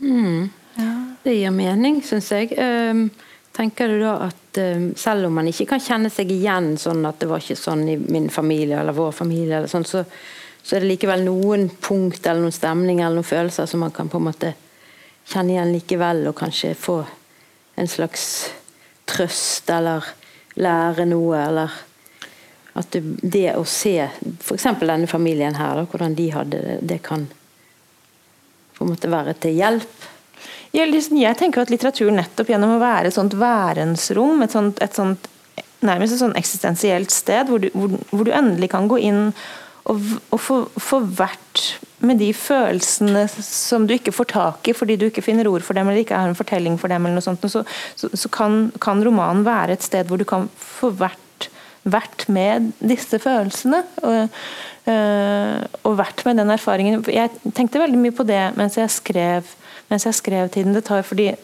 [0.00, 0.48] Mm.
[0.78, 0.92] ja.
[1.24, 2.56] Det gir mening, syns jeg.
[2.56, 3.10] Um,
[3.58, 7.20] tenker du da at um, selv om man ikke kan kjenne seg igjen sånn at
[7.22, 10.04] det var ikke sånn i min familie eller vår familie, eller sånn, så,
[10.62, 14.10] så er det likevel noen punkt eller noen stemninger eller noen følelser som man kan
[14.12, 14.54] på en måte
[15.28, 17.02] kjenne igjen likevel, og kanskje få
[17.78, 18.24] en slags
[19.08, 20.06] trøst eller
[20.58, 21.74] lære noe, eller
[22.78, 24.68] at det, det å se f.eks.
[24.80, 27.26] denne familien her, da, hvordan de hadde det, det kan
[28.78, 30.06] på en måte være til hjelp.
[30.74, 35.28] Jeg, tenker at litteratur nettopp gjennom å være et sånt værensrom, et sånt, et sånt
[35.84, 39.28] nærmest et sånt eksistensielt sted, hvor du, hvor, hvor du endelig kan gå inn
[39.88, 40.02] og,
[40.34, 45.08] og få, få vært med de følelsene som du ikke får tak i fordi du
[45.08, 47.46] ikke finner ord for dem eller ikke har en fortelling for dem, eller noe sånt,
[47.50, 47.64] så,
[47.98, 51.48] så, så kan, kan, romanen være et sted hvor du kan få vært,
[51.88, 53.82] vært med disse følelsene.
[54.04, 54.36] Og,
[54.92, 57.02] øh, og, vært med den erfaringen.
[57.12, 59.56] Jeg tenkte veldig mye på det mens jeg skrev,
[59.88, 61.34] mens jeg skrev 'Tiden det tar', fordi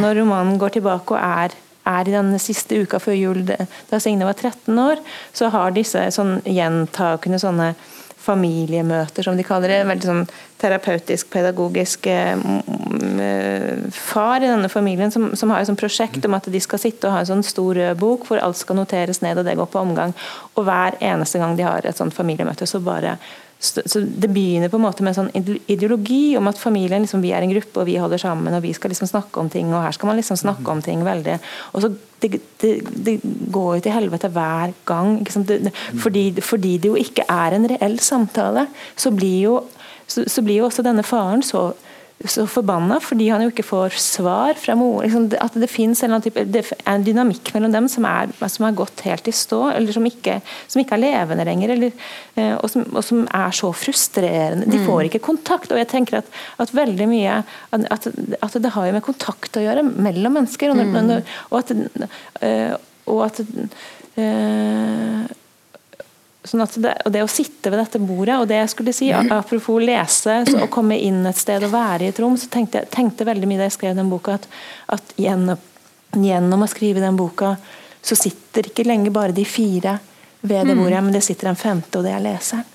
[0.00, 3.44] når romanen går tilbake og er er i denne siste uka før jul,
[3.90, 5.02] da Signe var 13 år,
[5.32, 7.74] så har disse sånn gjentakende sånne
[8.26, 9.80] familiemøter, som de kaller det.
[9.86, 10.24] Veldig sånn
[10.58, 12.34] terapeutisk, pedagogisk eh,
[13.94, 17.06] far i denne familien som, som har et sånt prosjekt om at de skal sitte
[17.06, 19.70] og ha en sånn stor rød bok hvor alt skal noteres ned, og det går
[19.70, 20.16] på omgang.
[20.56, 23.18] Og hver eneste gang de har et sånt familiemøte, så bare
[23.58, 27.32] så Det begynner på en måte med en sånn ideologi om at familien liksom, vi
[27.32, 29.72] er en gruppe og vi holder sammen og vi skal liksom snakke om ting.
[29.72, 31.38] og Her skal man liksom snakke om ting veldig.
[31.72, 33.20] og så Det, det, det
[33.52, 35.18] går jo til helvete hver gang.
[35.24, 38.66] Det, fordi, fordi, det jo ikke er en reell samtale,
[38.96, 39.60] så blir jo,
[40.06, 41.74] så, så blir jo også denne faren så
[42.24, 45.02] så forbanna fordi han jo ikke får svar fra mor.
[45.04, 49.28] Liksom, at det finnes en, en dynamikk mellom dem som er, som har gått helt
[49.28, 51.74] i stå, eller som ikke, som ikke er levende lenger.
[51.76, 52.06] Eller,
[52.40, 54.64] eh, og, som, og, som, er så frustrerende.
[54.72, 55.10] De får mm.
[55.10, 55.68] ikke kontakt.
[55.74, 57.36] Og jeg tenker at, at veldig mye
[57.76, 60.72] at, at, det har jo med kontakt å gjøre mellom mennesker.
[60.72, 61.12] Og, mm.
[61.50, 61.76] og at,
[62.40, 62.72] eh,
[63.12, 64.55] og at øh,
[66.46, 69.82] Sånn det, og det å sitte ved dette bordet, og det jeg skulle si, apropos
[69.82, 73.26] lese og komme inn et sted og være i et rom, så tenkte jeg tenkte
[73.26, 74.46] veldig mye da jeg skrev den boka, at,
[74.94, 75.60] at gjennom,
[76.14, 77.56] gjennom, å skrive den boka,
[78.06, 79.98] så sitter ikke lenger bare de fire
[80.40, 80.82] ved det mm.
[80.82, 82.74] bordet, men det sitter en femte, og det er leseren.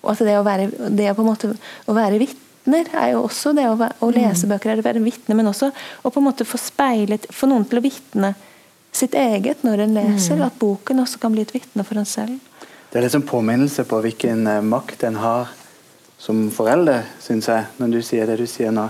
[0.00, 1.50] Og at det å være, det på en måte,
[1.84, 4.54] å være vitner er jo også det å, å lese mm.
[4.54, 7.66] bøker, er å være vitne, men også å på en måte få speilet, få noen
[7.68, 8.32] til å vitne
[8.96, 10.46] sitt eget når en leser, mm.
[10.48, 12.38] at boken også kan bli et vitne for en selv.
[12.90, 15.50] Det er liksom påminnelse på hvilken eh, makt en har
[16.18, 18.88] som forelder, syns jeg, når du sier det du sier nå.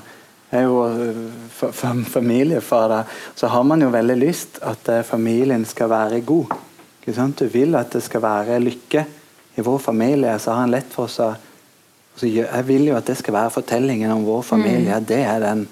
[0.51, 3.03] Jeg er jo eh, familiefar, da.
[3.37, 6.55] Så har man jo veldig lyst at eh, familien skal være god.
[7.03, 7.45] Ikke sant?
[7.45, 9.05] Du vil at det skal være lykke.
[9.61, 11.37] I vår familie så har han lett for seg
[12.21, 14.97] Jeg vil jo at det skal være fortellingen om vår familie.
[14.97, 15.05] Mm.
[15.05, 15.67] Det er den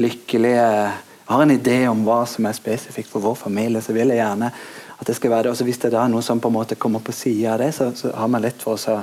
[0.00, 4.08] lykkelige Jeg har en idé om hva som er spesifikt for vår familie, så vil
[4.12, 4.50] jeg gjerne
[4.98, 5.56] at det skal være det.
[5.56, 7.90] Og Hvis det er noe som på en måte kommer på sida av det, så,
[7.96, 9.02] så, har man lett for å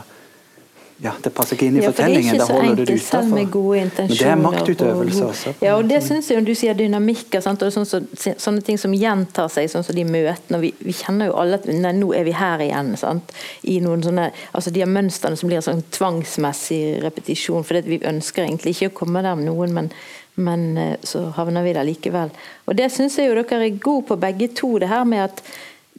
[1.02, 2.38] ja, Det passer ikke inn i ja, fortellingen.
[2.38, 3.32] Da holder du det utafor.
[3.34, 5.54] Men det er maktutøvelse også.
[5.66, 7.42] Ja, og det syns jeg du sier dynamikker.
[7.42, 7.64] Sant?
[7.66, 8.04] og sånn, så,
[8.38, 10.60] Sånne ting som gjentar seg, sånn som de møtene.
[10.62, 12.94] Vi, vi, kjenner jo alle at nei, nå er vi her igjen.
[13.02, 13.34] Sant?
[13.66, 17.66] I noen sånne, altså De mønstrene som blir sånn tvangsmessig repetisjon.
[17.66, 19.94] For vi ønsker egentlig ikke å komme der med noen, men
[20.40, 22.32] men eh, så havner vi der likevel.
[22.66, 24.78] Og Det syns jeg jo dere er gode på begge to.
[24.80, 25.44] det her med at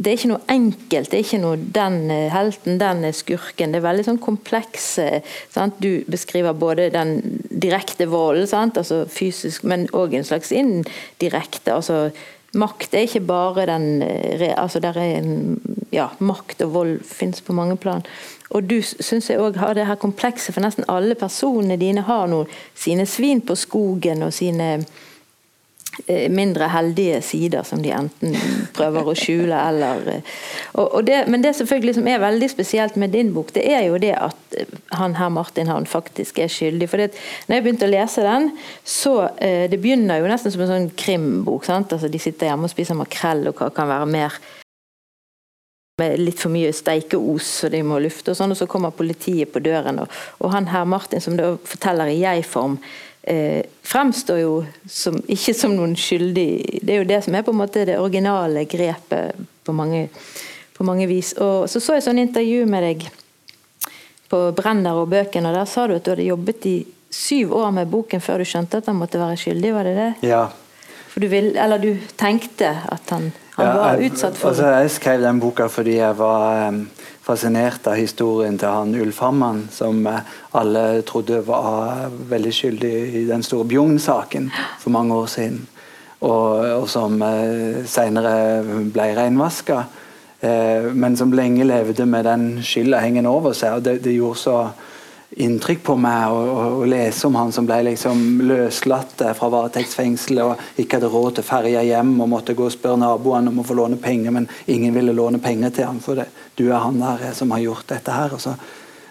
[0.02, 1.10] det er ikke noe enkelt.
[1.10, 3.72] Det er ikke noe 'den helten, den er skurken'.
[3.72, 5.74] Det er veldig sånn komplekse sant?
[5.82, 7.20] Du beskriver både den
[7.62, 11.72] direkte volden, altså fysisk, men òg en slags indirekte.
[11.72, 12.10] altså
[12.54, 14.02] Makt er ikke bare den
[14.56, 15.60] altså der er en,
[15.92, 18.02] ja, Makt og vold finnes på mange plan.
[18.50, 22.26] Og du syns jeg òg har det her komplekse, for nesten alle personene dine har
[22.26, 25.11] noe, sine svin på skogen og sine Eh,
[26.32, 28.36] mindre heldige sider som de enten
[28.76, 30.30] prøver å skjule eller eh,
[30.72, 33.84] og, og det, Men det selvfølgelig som er veldig spesielt med din bok, det er
[33.86, 36.88] jo det at eh, han her Martin han faktisk er skyldig.
[36.88, 38.50] For når jeg begynte å lese den,
[38.84, 41.64] så Det begynner jo nesten som en sånn krimbok.
[41.68, 41.92] sant?
[41.92, 44.40] Altså De sitter hjemme og spiser makrell, og hva kan være mer
[46.00, 49.52] med litt for mye steikeos, så de må lufte og sånn, og så kommer politiet
[49.52, 50.00] på døren.
[50.02, 52.78] Og, og han her Martin, som da forteller i jeg-form,
[53.22, 54.52] eh, fremstår jo
[54.88, 56.80] som, ikke som noen skyldig.
[56.82, 60.08] Det er jo det som er på en måte det originale grepet på mange,
[60.76, 61.32] på mange vis.
[61.38, 63.06] Og Så så jeg sånn intervju med deg
[64.32, 66.76] på Brenner og bøkene, og der sa du at du hadde jobbet i
[67.12, 70.10] syv år med boken før du skjønte at han måtte være skyldig, var det det?
[70.30, 70.46] Ja.
[71.12, 73.26] For du, vil, eller du tenkte at han,
[73.58, 76.86] han Ja, var jeg- utsatt for altså, Jeg skrev den boka fordi jeg var em,
[77.22, 80.22] fascinert av historien til han Ulf Hammann, som eh,
[80.58, 84.50] alle trodde var veldig skyldig i den store Bjugn-saken
[84.82, 85.60] for mange år siden.
[86.22, 88.62] Og, og som uh, senere
[88.94, 89.80] ble reinvaska,
[90.38, 93.80] eh, men som lenge levde med den skylda hengende over seg.
[93.80, 94.58] og det, det gjorde så
[95.40, 100.98] inntrykk på meg å, lese om han som ble liksom løslatt fra varetektsfengselet og ikke
[100.98, 103.96] hadde råd til ferja hjem og måtte gå og spørre naboene om å få låne
[104.02, 106.28] penger, men ingen ville låne penger til ham for det.
[106.56, 108.36] du er han der eh, som har gjort dette her.
[108.38, 108.54] Så,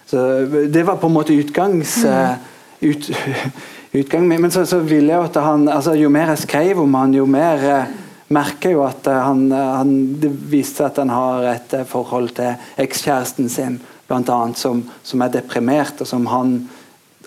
[0.06, 0.26] så
[0.70, 2.04] det var på en måte utgangs...
[2.04, 2.48] eh,
[2.82, 3.10] Ut,
[3.92, 7.12] utgang, men så, så ville jeg at han, altså Jo mer jeg skrev om han,
[7.14, 7.92] jo mer eh,
[8.32, 11.88] merker jo at eh, han, eh, han Det viste seg at han har et eh,
[11.88, 13.80] forhold til ekskjæresten sin,
[14.12, 16.56] annet, som, som er deprimert, og som han,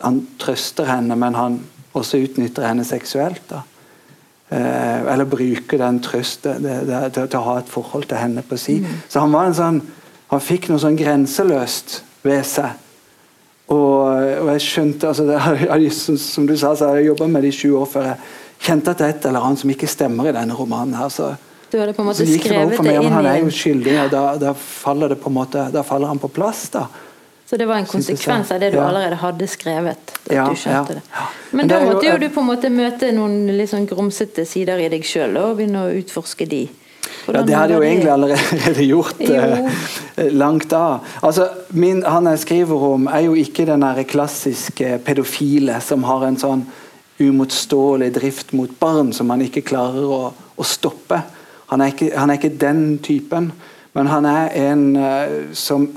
[0.01, 1.59] han trøster henne, men han
[1.95, 3.43] også utnytter henne seksuelt.
[3.49, 3.63] da.
[4.53, 8.79] Eh, eller bruker den trøsten til, å ha et forhold til henne på si.
[9.09, 9.85] Så han var en sånn
[10.31, 12.81] han fikk noe sånn grenseløst ved seg.
[13.71, 17.45] Og, og jeg skjønte altså det, som, som du sa, så har jeg jobba med
[17.45, 18.17] det i sju år før jeg
[18.65, 20.97] kjente at det er et eller annet som ikke stemmer i denne romanen.
[20.97, 21.33] her, så
[21.71, 24.23] Du hadde på en måte skrevet det inn men Han er jo skyldig, og da,
[24.41, 26.69] da faller det på en måte, da faller han på plass.
[26.73, 26.85] da.
[27.45, 28.87] Så det var en konsekvens av det du Ja.
[28.87, 30.13] allerede hadde skrevet?
[30.25, 31.01] At Ja, du skjønte ja, det.
[31.51, 34.45] Men, da det er måtte jo du på en måte møte noen litt sånn grumsete
[34.49, 36.63] sider i deg sjøl og begynne å utforske de.
[37.27, 40.99] Ja, Det hadde jeg jo egentlig allerede gjort eh, langt da.
[41.21, 46.25] Altså, min, Han jeg skriver om, er jo ikke den der klassiske pedofile som har
[46.25, 46.65] en sånn
[47.19, 51.21] umotståelig drift mot barn som han ikke klarer å, å stoppe.
[51.71, 53.51] Han er, ikke, han er ikke den typen,
[53.95, 55.87] men han er en eh, som,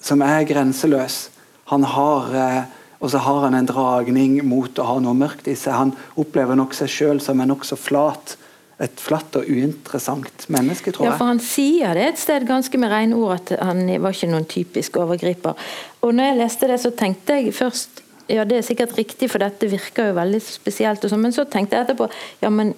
[0.00, 1.28] som er grenseløs.
[1.72, 2.60] Han har eh,
[2.98, 5.76] og så har han en dragning mot å ha noe mørkt i seg.
[5.76, 8.34] Han opplever nok seg sjøl som en nokså flat
[8.78, 11.10] et flatt og uinteressant menneske, tror jeg.
[11.10, 14.30] Ja, for han sier det et sted ganske med rene ord at han var ikke
[14.30, 15.58] noen typisk overgriper.
[16.06, 19.40] Og når jeg leste det, så tenkte jeg først ja, det er sikkert riktig, for
[19.40, 22.10] dette virker jo veldig spesielt, og så, men så tenkte jeg etterpå
[22.42, 22.74] ja, men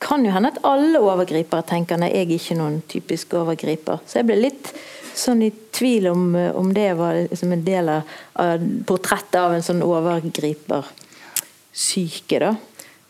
[0.00, 3.98] kan jo hende at alle overgripere tenker nei, jeg er ikke noen typisk overgriper.
[4.06, 4.72] Så jeg ble litt
[5.18, 6.22] sånn i tvil om,
[6.54, 8.02] om det var liksom en del av,
[8.38, 12.52] av portrettet av en sånn overgripersyke, da.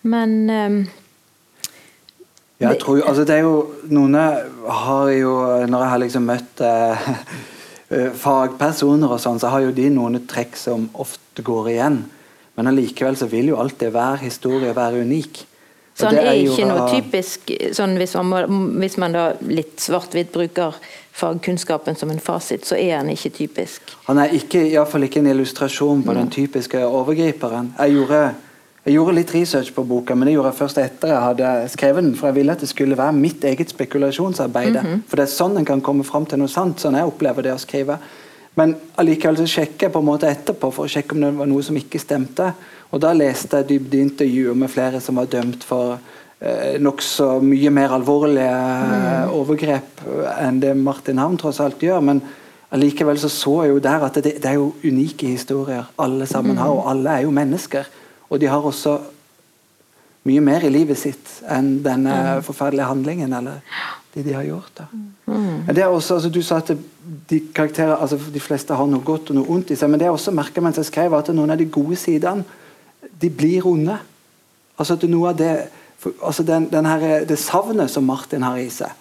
[0.08, 0.78] Men um,
[2.58, 3.56] Ja, jeg tror, jo- altså det er jo,
[3.94, 5.32] Noen har jo
[5.68, 6.96] Når jeg har liksom møtt eh,
[7.94, 11.98] eh, fagpersoner, og sånn, så har jo de noen trekk som ofte går igjen.
[12.56, 15.32] Men allikevel så vil jo alltid hver historie være unik.
[15.98, 20.76] Så han er ikke noe typisk sånn hvis, man, hvis man da litt svart-hvitt bruker
[21.18, 23.96] fagkunnskapen som en fasit, så er han ikke typisk.
[24.06, 27.72] Han er ikke, i hvert fall ikke en illustrasjon på den typiske overgriperen.
[27.80, 28.20] Jeg gjorde,
[28.84, 32.06] jeg gjorde litt research på boka, men det gjorde jeg først etter jeg hadde skrevet
[32.06, 32.14] den.
[32.20, 34.78] For jeg ville at det skulle være mitt eget spekulasjonsarbeid.
[35.10, 36.78] For det er sånn en kan komme fram til noe sant.
[36.78, 37.98] Sånn jeg opplever det å skrive.
[38.58, 41.50] Men allikevel så sjekker jeg på en måte etterpå for å sjekke om det var
[41.50, 42.52] noe som ikke stemte.
[42.90, 45.98] Og da leste jeg dybdeintervjuer med flere som var dømt for
[46.40, 49.34] eh, nokså mye mer alvorlige mm.
[49.36, 50.04] overgrep
[50.38, 52.00] enn det Martin Havn tross alt gjør.
[52.04, 52.22] Men
[52.72, 56.56] allikevel så så jeg jo der at det, det er jo unike historier alle sammen
[56.60, 57.88] har, og alle er jo mennesker.
[58.28, 58.98] Og de har også
[60.28, 63.60] mye mer i livet sitt enn denne forferdelige handlingen eller
[64.14, 64.82] det de har gjort.
[65.28, 66.72] Men det er også, altså Du sa at
[67.28, 70.08] de karakterer, altså de fleste har noe godt og noe ondt i seg, men det
[70.08, 72.44] jeg også merka mens jeg skrev, at noen av de gode sidene
[73.20, 73.98] de blir onde.
[74.78, 75.52] Altså at noe av det
[76.22, 78.92] altså den, den her, Det savnet som Martin har i seg,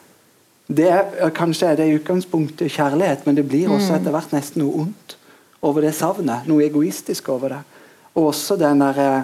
[0.67, 4.65] det er, kanskje er det i utgangspunktet kjærlighet, men det blir også etter hvert nesten
[4.65, 5.15] noe ondt
[5.63, 6.43] over det savnet.
[6.49, 7.61] Noe egoistisk over det.
[8.17, 9.23] Og også den der, eh,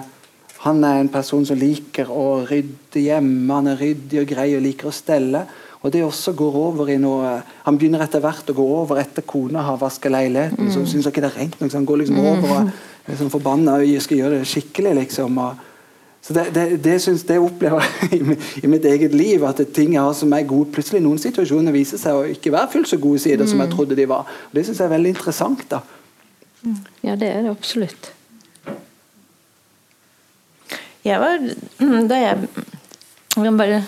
[0.64, 4.62] Han er en person som liker å rydde hjemme, han er ryddig og grei og
[4.62, 5.46] liker å stelle.
[5.82, 9.22] Og det også går over i noe Han begynner etter hvert å gå over etter
[9.22, 10.72] kona har vasket leiligheten.
[10.72, 12.72] Så syns ikke det er rent nok, så han går liksom over og er
[13.08, 14.94] liksom forbanna og skal gjøre det skikkelig.
[15.02, 15.62] liksom og
[16.24, 19.92] så Det, det, det, synes, det opplever jeg i, i mitt eget liv, at ting
[19.92, 20.70] jeg har som er gode.
[20.72, 23.98] Plutselig noen situasjoner viser seg å ikke være fullt så gode sider som jeg trodde
[23.98, 24.24] de var.
[24.48, 25.66] Og Det syns jeg er veldig interessant.
[25.70, 25.82] da.
[27.04, 28.08] Ja, det er det absolutt.
[31.04, 31.42] Jeg var,
[32.08, 32.48] da jeg,
[33.36, 33.82] jeg bare,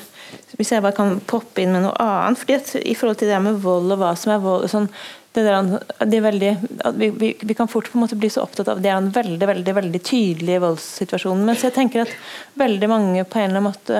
[0.56, 3.60] Hvis jeg bare kan poppe inn med noe annet fordi I forhold til det med
[3.64, 4.88] vold og hva som er vold sånn,
[5.36, 5.66] det der,
[6.08, 6.50] det veldig,
[6.96, 9.10] vi, vi, vi kan fort på en måte bli så opptatt av det er en
[9.12, 11.42] veldig veldig, veldig tydelig voldssituasjon.
[11.44, 12.14] Mens jeg tenker at
[12.56, 13.98] veldig mange på en eller annen måte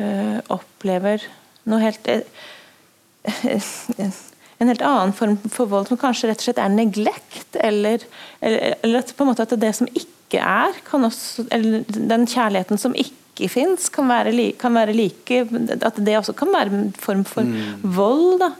[0.00, 1.26] øh, opplever
[1.68, 2.08] noe helt
[4.56, 8.04] en helt annen form for vold som kanskje rett og slett er neglekt, eller,
[8.40, 12.80] eller, eller at, på en måte at det som ikke er, også, eller den kjærligheten
[12.80, 14.08] som ikke fins, kan,
[14.58, 15.42] kan, være like
[15.76, 17.86] At det også kan være en form for mm.
[17.96, 18.42] vold.
[18.42, 18.50] Da.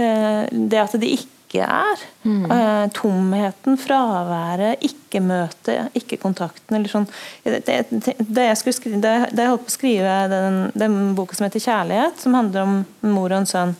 [0.00, 2.02] Eh, det at det ikke er.
[2.22, 2.44] Mm.
[2.46, 6.76] Uh, tomheten, fraværet, ikke-møtet, ikke-kontakten.
[6.76, 7.08] eller sånn.
[7.42, 11.34] Det, det, det jeg skrive, det, det jeg holdt på å skrive den, den boka
[11.34, 13.74] som heter 'Kjærlighet', som handler om mor og en sønn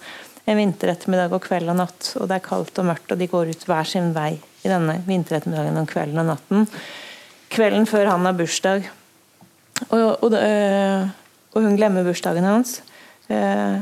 [0.50, 3.52] en vinterettermiddag og kveld og natt, og det er kaldt og mørkt, og de går
[3.52, 4.32] ut hver sin vei
[4.64, 6.66] i denne vinterettermiddagen og kvelden og natten.
[7.50, 8.88] Kvelden før han har bursdag,
[9.88, 12.78] og, og, og hun glemmer bursdagen hans.
[13.30, 13.80] Uh,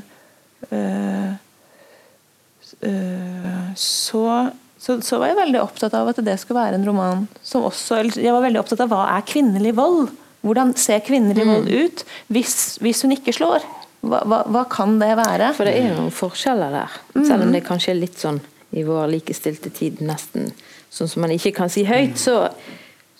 [2.81, 7.25] Eh, så, så, så, var jeg veldig opptatt av at det skulle være en roman
[7.43, 10.13] som også Jeg var veldig opptatt av hva er kvinnelig vold?
[10.47, 11.51] Hvordan ser kvinnelig mm.
[11.51, 13.67] vold ut hvis, hvis, hun ikke slår?
[14.07, 15.51] Hva, hva, hva, kan det være?
[15.57, 16.99] For det er noen forskjeller der.
[17.17, 17.25] Mm.
[17.27, 18.39] Selv om det kanskje er litt sånn
[18.79, 20.53] i vår likestilte tid nesten
[20.93, 22.47] sånn som man ikke kan si høyt, så,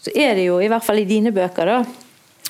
[0.01, 2.07] så er det jo, i hvert fall i dine bøker, da,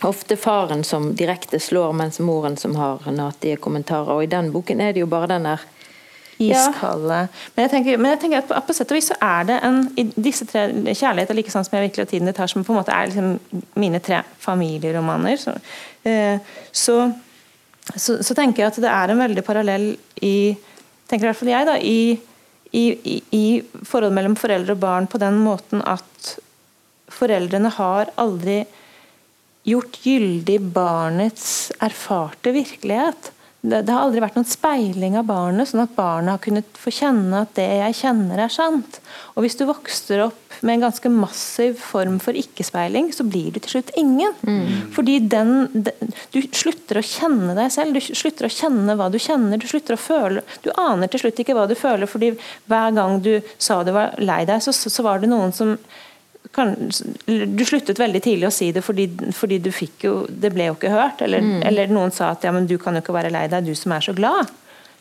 [0.07, 4.14] ofte faren som direkte slår, mens moren som har natige kommentarer.
[4.14, 5.64] Og i den boken er det jo bare den der
[6.38, 7.24] Iskalde.
[7.55, 9.57] Men jeg tenker, men jeg tenker at på, på, sett og vis så er det
[9.66, 12.62] en i disse tre Kjærlighet og sånn som jeg virkelig og tiden det tar, som
[12.66, 15.57] på en måte er liksom mine tre familieromaner, så,
[16.07, 16.38] eh,
[16.70, 17.01] så,
[17.90, 19.90] så, så, tenker jeg at det er en veldig parallell
[20.22, 20.55] i
[21.09, 22.01] tenker i hvert fall jeg da, i,
[22.70, 23.44] i, i, i
[23.82, 26.34] forholdet mellom foreldre og barn på den måten at
[27.18, 28.61] foreldrene har aldri
[29.69, 31.49] gjort gyldig barnets
[31.85, 36.43] erfarte virkelighet det, det, har aldri vært noen speiling av barnet, sånn at barnet har
[36.45, 39.01] kunnet få kjenne at det jeg kjenner, er sant.
[39.35, 43.59] Og Hvis du vokser opp med en ganske massiv form for ikke-speiling, så blir du
[43.59, 44.37] til slutt ingen.
[44.47, 44.93] Mm.
[44.95, 49.19] Fordi den, den, Du slutter å kjenne deg selv, du slutter å kjenne hva du
[49.19, 49.59] kjenner.
[49.59, 52.37] Du slutter å føle Du aner til slutt ikke hva du føler, fordi
[52.71, 55.75] hver gang du sa du var lei deg, så, så, var det noen som
[56.55, 56.74] kan,
[57.26, 60.76] du sluttet veldig tidlig å si det fordi, fordi du fikk jo Det ble jo
[60.78, 61.22] ikke hørt.
[61.24, 61.61] Eller, mm.
[61.68, 63.94] eller, noen sa at ja, men du kan jo ikke være lei deg, du som
[63.94, 64.51] er så glad.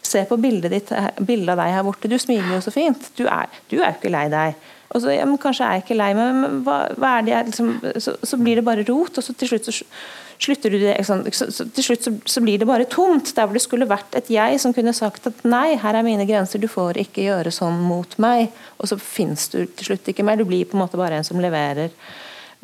[0.06, 3.10] Se på bildet, ditt, bildet av deg her borte, du smiler jo så fint.
[3.18, 4.68] Du er, du er jo ikke lei deg.
[4.96, 7.34] Og så, ja, men Kanskje er jeg ikke lei meg, men hva, hva er det
[7.34, 7.74] jeg liksom,
[8.04, 9.20] så, så, blir det bare rot.
[9.20, 9.76] og så til slutt så
[10.40, 13.34] slutter du det, til slutt så, så, blir det bare tomt.
[13.36, 16.28] Der hvor det skulle vært et jeg som kunne sagt at nei, her er mine
[16.30, 18.54] grenser, du får ikke gjøre sånn mot meg.
[18.78, 20.40] Og så fins du til slutt ikke mer.
[20.40, 21.94] Du blir på en måte bare en som leverer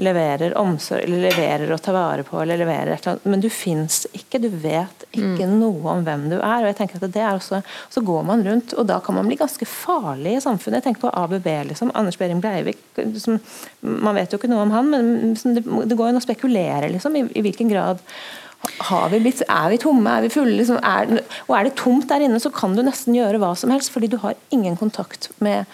[0.01, 3.27] leverer omsorg, eller leverer å ta vare på, eller leverer et eller annet.
[3.29, 5.55] Men du fins ikke, du vet ikke mm.
[5.59, 6.63] noe om hvem du er.
[6.63, 7.61] og jeg tenker at det er også,
[7.93, 10.81] Så går man rundt, og da kan man bli ganske farlig i samfunnet.
[10.81, 11.93] Jeg tenker på ABB, liksom.
[11.93, 12.81] Anders Behring Breivik.
[12.97, 13.37] Liksom,
[13.81, 16.89] man vet jo ikke noe om han, men det, det går jo an å spekulere
[16.89, 18.01] liksom, i, i hvilken grad
[18.87, 20.09] har vi blitt, Er vi tomme?
[20.09, 20.55] Er vi fulle?
[20.55, 21.17] Liksom, er,
[21.49, 24.09] og er det tomt der inne, så kan du nesten gjøre hva som helst, fordi
[24.13, 25.67] du har ingen kontakt med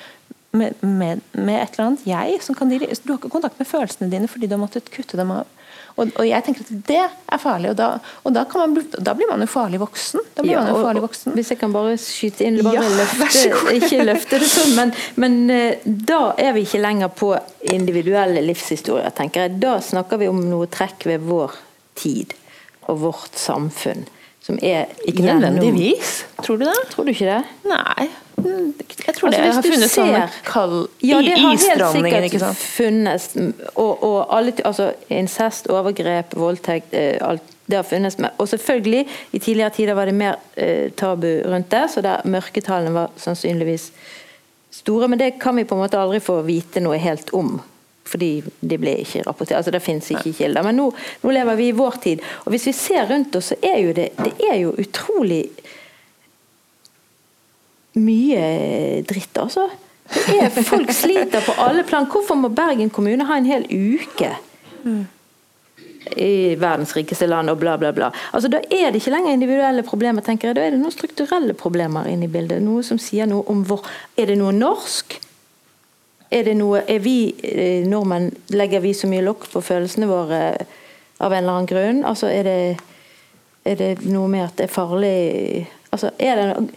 [0.51, 2.41] med, med, med, et eller annet jeg.
[2.45, 5.33] Som kan, du har ikke kontakt med følelsene dine fordi du har måttet kutte dem
[5.35, 5.47] av.
[5.99, 7.87] Og, og jeg tenker at Det er farlig, og, da,
[8.23, 10.23] og da, man, da, blir man jo farlig voksen.
[10.35, 11.33] Da blir ja, man jo farlig voksen.
[11.35, 15.39] Hvis jeg kan bare skyte inn, bare ja, løfte, ikke løfte det sånn, men, men,
[15.53, 17.33] eh, da er vi ikke lenger på
[17.73, 19.57] individuelle livshistorier, tenker jeg.
[19.65, 21.59] Da snakker vi om noe trekk ved vår
[21.99, 22.37] tid
[22.87, 24.07] og vårt samfunn.
[24.39, 26.23] Som er Ikke nødvendigvis.
[26.41, 26.79] Tror du det?
[26.93, 27.41] Tror du ikke det?
[27.69, 28.07] Nei.
[28.39, 33.29] Jeg tror altså, det har funnet ser, sånne kall ja, det har helt sikkert funnes.
[33.75, 38.17] Og, og alle, altså, incest, overgrep, voldtekt eh, alt, det har funnes.
[38.37, 42.93] Og selvfølgelig, i tidligere tider var det mer eh, tabu rundt det, så der mørketallene
[42.95, 43.91] var sannsynligvis
[44.71, 45.07] store.
[45.07, 47.59] Men det kan vi på en måte aldri få vite noe helt om.
[48.09, 49.59] Fordi det ble ikke rapportert.
[49.59, 50.65] altså Det fins ikke kilder.
[50.65, 50.87] Men nå,
[51.23, 52.23] nå, lever vi i vår tid.
[52.45, 55.43] Og hvis vi ser rundt oss, så er jo det, det er jo utrolig
[57.99, 59.67] mye dritt, altså.
[60.65, 62.07] Folk sliter på alle plan.
[62.09, 64.33] Hvorfor må Bergen kommune ha en hel uke?
[66.15, 68.11] i verdens rikeste land og bla, bla, bla.
[68.31, 70.55] Altså, Da er det ikke lenger individuelle problemer, tenker jeg.
[70.55, 72.61] Da er det noen strukturelle problemer inne i bildet.
[72.63, 73.85] Noe som sier noe om hvor
[74.17, 75.19] Er det noe norsk?
[76.31, 80.41] Er det noe Er vi eh, nordmenn Legger vi så mye lokk på følelsene våre
[81.19, 82.05] av en eller annen grunn?
[82.05, 82.77] Altså, er det,
[83.65, 86.69] er det noe med at det er farlig Altså, er det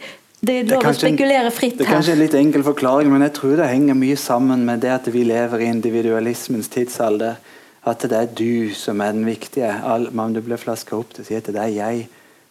[0.42, 1.84] det er lov å spekulere fritt her.
[1.84, 4.82] Det er kanskje en litt enkel forklaring, men jeg tror det henger mye sammen med
[4.82, 7.38] det at vi lever i individualismens tidsalder.
[7.86, 9.70] At det er du som er den viktige.
[9.86, 12.06] Om du blir flaska opp til å si at det er jeg.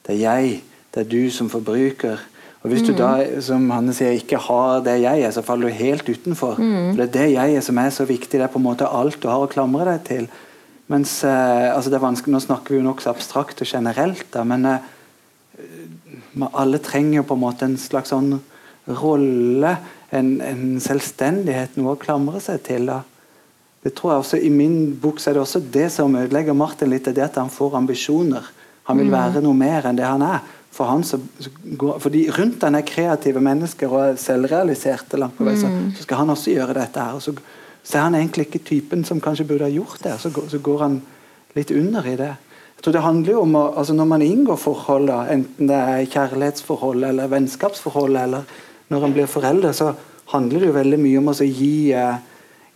[0.07, 0.61] Det er jeg.
[0.91, 2.23] Det er du som forbruker.
[2.61, 2.97] Og Hvis du mm.
[2.99, 6.59] da som Hanne sier, ikke har det jeg er, så faller du helt utenfor.
[6.61, 6.93] Mm.
[6.93, 8.37] For Det er det jeg er som er så viktig.
[8.37, 10.31] Det er på en måte alt du har å klamre deg til.
[10.91, 14.43] Mens, eh, altså det er vanskelig, Nå snakker vi jo nokså abstrakt og generelt, da,
[14.43, 14.89] men eh,
[16.51, 18.35] alle trenger på en måte en slags sånn
[18.87, 19.75] rolle,
[20.11, 22.89] en, en selvstendighet, noe å klamre seg til.
[22.89, 23.01] da.
[23.83, 26.91] det tror jeg også I min bok så er det også det som ødelegger Martin
[26.91, 28.49] litt, det at han får ambisjoner.
[28.89, 30.41] Han vil være noe mer enn det han er.
[30.71, 31.19] For han så,
[31.99, 35.67] fordi Rundt han er kreative mennesker og er selvrealiserte, langt på vei, så,
[35.97, 36.99] så skal han også gjøre dette.
[36.99, 37.35] her, og så,
[37.83, 40.15] så er han egentlig ikke typen som kanskje burde ha gjort det.
[40.23, 41.01] Så går, så går han
[41.57, 42.31] litt under i det.
[42.81, 45.75] Jeg tror det handler jo om å, altså Når man inngår forhold, da, enten det
[45.77, 48.47] er kjærlighetsforhold eller vennskapsforhold, eller
[48.89, 49.91] når man blir foreldre, så
[50.31, 52.15] handler det jo veldig mye om å gi, eh,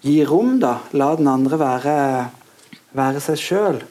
[0.05, 0.59] gi rom.
[0.59, 1.95] da, La den andre være,
[2.93, 3.81] være seg sjøl.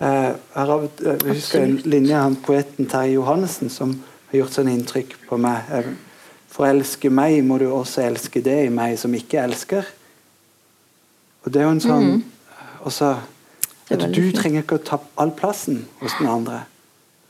[0.00, 3.92] Eh, jeg husker en linje av poeten Terje Johannessen som
[4.30, 5.68] har gjort sånn inntrykk på meg.
[5.70, 5.92] Eh,
[6.48, 9.84] For å elske meg må du også elske det i meg som ikke elsker.
[11.44, 12.22] Og det er jo en sånn Mm.
[12.86, 13.16] også,
[13.90, 16.62] at Du trenger ikke å ta all plassen hos den andre.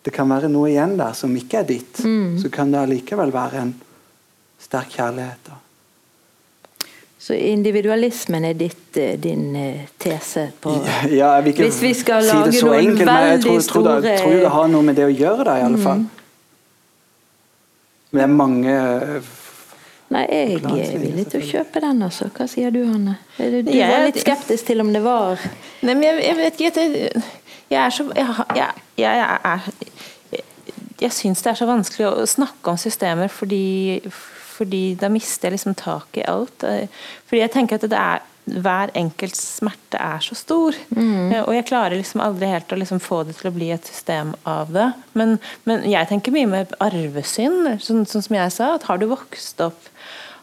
[0.02, 1.98] Det kan være noe igjen der som ikke er ditt.
[2.04, 2.38] Mm.
[2.42, 3.74] Så kan det allikevel være en
[4.62, 5.38] sterk kjærlighet.
[5.48, 5.58] da.
[7.22, 10.72] Så individualismen er ditt, eh, din eh, tese på
[11.10, 13.68] Ja, jeg vil ikke Hvis vi skal si lage noen enkelt, men jeg tror, veldig
[13.68, 16.02] tror, store- Jeg tror det har noe med det å gjøre, da, i alle fall.
[18.10, 18.74] Men det er mange
[20.12, 22.28] Nei, jeg er villig til å kjøpe den, altså.
[22.36, 23.16] Hva sier du, Hanne?
[23.38, 25.40] Du, du var litt skeptisk til om det var
[25.82, 27.22] Nei, men jeg, jeg vet ikke jeg,
[27.72, 28.26] jeg er så Jeg,
[28.58, 29.70] jeg, jeg, jeg er
[30.36, 30.44] Jeg,
[31.06, 34.02] jeg syns det er så vanskelig å snakke om systemer fordi,
[34.52, 36.62] fordi da mister jeg liksom tak i alt.
[37.26, 40.76] Fordi jeg tenker at det er hver enkelt smerte er så stor.
[40.90, 41.44] Mm.
[41.44, 44.32] Og jeg klarer liksom aldri helt å liksom få det til å bli et system
[44.48, 44.88] av det.
[45.18, 45.36] Men,
[45.68, 48.72] men jeg tenker mye med arvesynd, sånn, sånn som jeg sa.
[48.76, 49.91] at Har du vokst opp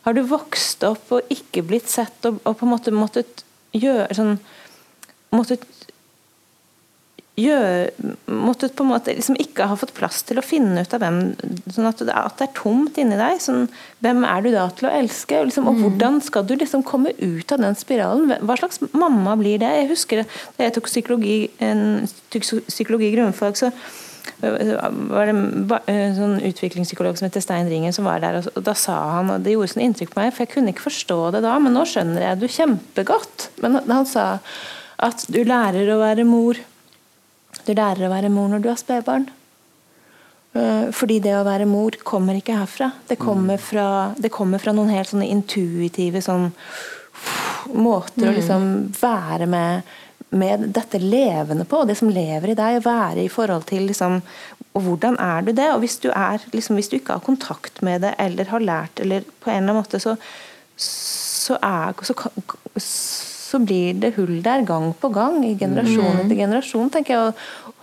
[0.06, 3.46] har du vokst opp og ikke blitt sett og, og på en måte måttet
[3.76, 4.40] gjøre sånn
[5.30, 5.62] Måttet
[7.40, 11.04] gjøre Måttet på en måte liksom ikke ha fått plass til å finne ut av
[11.04, 11.20] hvem
[11.70, 13.38] Sånn at det, at det er tomt inni deg.
[13.44, 13.68] Sånn,
[14.04, 15.38] hvem er du da til å elske?
[15.38, 18.34] Og, liksom, og hvordan skal du liksom komme ut av den spiralen?
[18.42, 19.70] Hva slags mamma blir det?
[19.84, 23.72] Jeg husker da jeg tok psykologi, en, psykologi grunnfag, så
[24.42, 25.34] var det
[25.94, 29.44] en sånn utviklingspsykolog som heter Stein Ringen som var der, og da sa han, og
[29.46, 31.86] det gjorde sånn inntrykk på meg, for jeg kunne ikke forstå det da, men nå
[31.90, 33.50] skjønner jeg det kjempegodt.
[33.64, 34.40] Men han- sa
[35.00, 36.56] at du lærer å være mor.
[37.66, 39.28] Du lærer å være mor når du har spedbarn.
[40.56, 42.92] Eh, Fordi det å være mor kommer ikke herfra.
[43.08, 46.52] Det kommer fra, det kommer fra noen helt sånne intuitive sånn
[47.76, 49.84] måter å liksom være med,
[50.30, 54.20] med dette levende på, det som lever i deg, være i forhold til liksom
[54.78, 55.68] og hvordan er du det?
[55.74, 59.02] Og hvis du, er, liksom, hvis du ikke har kontakt med det, eller har lært,
[59.02, 60.16] eller på en eller annen måte, så,
[60.78, 62.14] så, er, så,
[62.78, 67.34] så blir det hull der gang på gang, i generasjon etter generasjon, tenker jeg.
[67.34, 67.76] Og,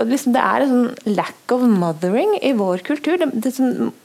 [0.00, 3.20] og liksom, det er en sånn lack of mothering i vår kultur.
[3.20, 3.52] Det, det,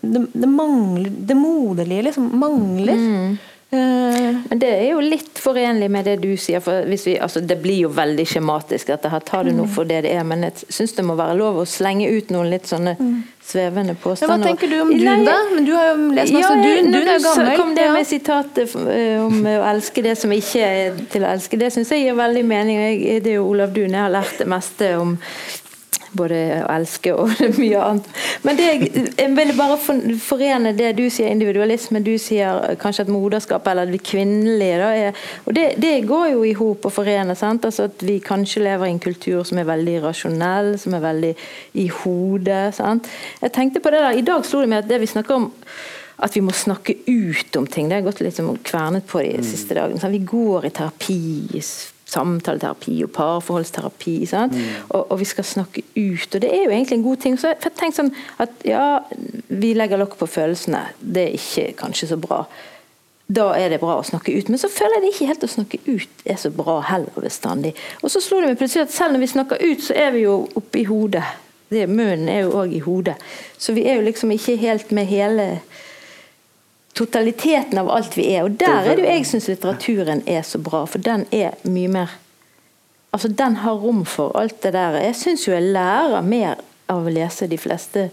[0.03, 2.95] det, det mangler Det moderlige liksom mangler.
[2.99, 6.61] Eh, Men det er jo litt forenlig med det du sier.
[6.63, 9.23] for vi, altså Det blir jo veldig skjematisk, dette her.
[9.25, 10.23] Ta det nå for det det er.
[10.23, 12.95] Men jeg syns det må være lov å slenge ut noen litt sånne
[13.45, 15.35] svevende ja, hva tenker du om Dun, da?
[15.53, 16.53] Men du har jo lest masse.
[16.55, 17.51] Ja, Dun, Dun er jo gammel.
[17.59, 21.59] kom det med sitatet eh, om å elske det som ikke er til å elske,
[21.61, 22.79] det syns jeg gir veldig mening.
[22.81, 25.13] Jeg, det er jo Olav Dun jeg har lært det meste om
[26.17, 28.09] både å elske og mye annet.
[28.45, 28.67] Men det,
[29.19, 33.89] jeg vil bare for- forene det du sier individualisme, du sier kanskje at moderskap eller
[33.91, 34.77] det kvinnelige.
[34.81, 37.37] Da, er, og det, det går jo i hop og forener.
[37.39, 37.65] Sant?
[37.67, 41.33] Altså at vi kanskje lever i en kultur som er veldig rasjonell, som er veldig
[41.83, 42.63] i hodet.
[42.77, 43.11] Sant?
[43.41, 45.51] Jeg tenkte på det der, I dag slo det meg at det vi snakker om
[46.25, 47.89] at vi må snakke ut om ting.
[47.91, 50.11] Det har gått litt som kvernet på de siste dagene.
[50.15, 51.19] Vi går i terapi,
[52.05, 54.15] samtaleterapi og parforholdsterapi.
[54.29, 54.53] sant?
[54.89, 56.35] Og, og vi skal snakke ut.
[56.35, 57.39] Og det er jo egentlig en god ting.
[57.39, 58.85] Så jeg for sånn at ja,
[59.49, 60.85] vi legger lokk på følelsene.
[60.99, 62.43] Det er ikke kanskje så bra.
[63.25, 64.51] Da er det bra å snakke ut.
[64.53, 67.73] Men så føler jeg det ikke helt å snakke ut er så bra heller bestandig.
[68.03, 70.27] Og så slo det meg plutselig at selv når vi snakker ut, så er vi
[70.27, 71.25] jo oppi hodet.
[71.73, 73.15] Det, munnen er jo òg i hodet.
[73.57, 75.47] Så vi er jo liksom ikke helt med hele
[76.95, 78.45] totaliteten av alt vi er.
[78.47, 81.91] Og der er det jo jeg syns litteraturen er så bra, for den er mye
[81.99, 82.21] mer
[83.15, 84.97] Altså, den har rom for alt det der.
[84.99, 86.57] Jeg syns jo jeg lærer mer
[86.91, 88.09] av å lese de fleste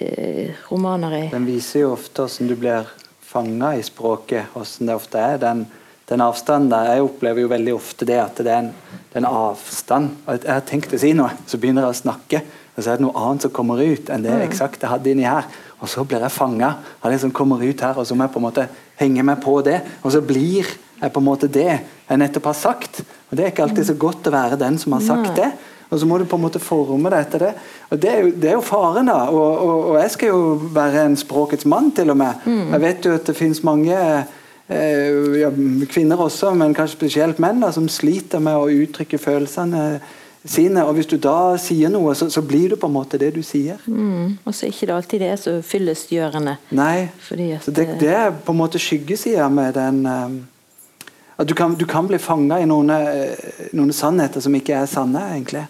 [0.00, 2.88] eh, romaner i Den viser jo ofte hvordan du blir
[3.20, 5.36] fanga i språket, hvordan det ofte er.
[5.42, 5.66] Den,
[6.08, 9.26] den avstanden der, Jeg opplever jo veldig ofte det at det er en, det er
[9.26, 10.16] en avstand.
[10.32, 12.42] Jeg har tenkt å si noe, så begynner jeg å snakke,
[12.74, 15.26] og så er det noe annet som kommer ut enn det eksakt jeg hadde inni
[15.28, 15.46] her.
[15.78, 18.34] Og så blir jeg fanga av det som kommer ut her, og så må jeg
[18.34, 18.64] på en måte
[18.98, 19.78] henge meg på det.
[20.02, 23.04] Og så blir jeg på en måte det jeg nettopp har sagt.
[23.30, 25.36] Og Det er ikke alltid så godt å være den som har sagt Nei.
[25.38, 25.52] det.
[25.92, 27.52] Og så må du på en måte forme deg etter det.
[27.92, 29.20] Og Det er jo, det er jo faren, da.
[29.30, 32.42] Og, og, og jeg skal jo være en språkets mann, til og med.
[32.74, 35.52] Jeg vet jo at det finnes mange eh, ja,
[35.90, 40.00] kvinner også, men kanskje spesielt menn, da, som sliter med å uttrykke følelsene
[40.44, 40.84] sine.
[40.84, 43.42] Og hvis du da sier noe, så, så blir du på en måte det du
[43.42, 43.80] sier.
[43.86, 44.38] Mm.
[44.44, 46.56] Og så er ikke det alltid det er så fyllestgjørende.
[46.76, 50.42] Nei, at, så det, det er på en måte skyggesida med den um,
[51.36, 54.90] at du kan, du kan bli fanga i noen, eh, noen sannheter som ikke er
[54.90, 55.64] sanne, egentlig.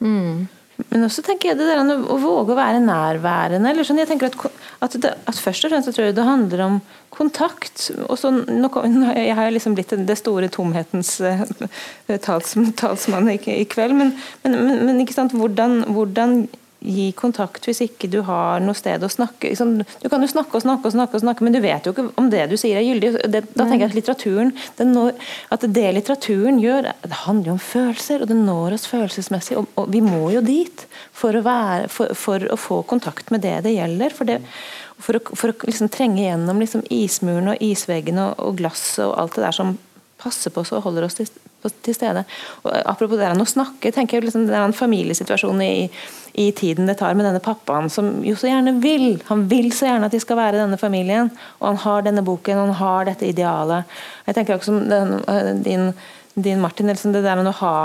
[0.00, 0.46] mm.
[0.90, 3.70] Men også tenker jeg det der å våge å være nærværende.
[3.70, 6.26] eller sånn, jeg tenker at, at, det, at Først og fremst så tror jeg det
[6.26, 6.80] handler om
[7.14, 7.90] kontakt.
[8.08, 8.70] og så, nå,
[9.14, 13.96] Jeg har liksom blitt det store tomhetens uh, tals, talsmann i, i, kveld.
[14.00, 16.36] Men, men, men, men hvordan, hvordan
[16.84, 19.50] gi kontakt hvis ikke du har noe sted å snakke.
[19.56, 22.06] Du kan jo snakke og snakke, og snakke, og snakke, men du vet jo ikke
[22.20, 23.12] om det du sier er gyldig.
[23.24, 24.52] Da tenker jeg at litteraturen
[24.84, 25.16] når,
[25.54, 29.56] at det litteraturen gjør, det handler jo om følelser, og det når oss følelsesmessig.
[29.60, 30.84] Og, og vi må jo dit
[31.16, 34.14] for å, være, for, for å, få kontakt med det det gjelder.
[34.14, 34.40] For, det,
[35.00, 39.38] for å, å liksom trenge gjennom liksom ismuren og isveggene og, og glasset og alt
[39.38, 39.76] det der som
[40.20, 41.28] passer på oss og holder oss til,
[41.84, 42.24] til stede.
[42.64, 45.74] Og apropos det han å snakke, tenker jeg liksom, det er en familiesituasjon i
[46.34, 49.20] i tiden det tar med denne pappaen, som jo så gjerne vil.
[49.28, 51.30] Han vil så gjerne at de skal være denne familien.
[51.60, 53.92] Og han har denne boken, og han har dette idealet.
[54.26, 54.80] Jeg tenker også som
[55.30, 55.92] eh, din,
[56.34, 57.76] din Martin, liksom det der med å ha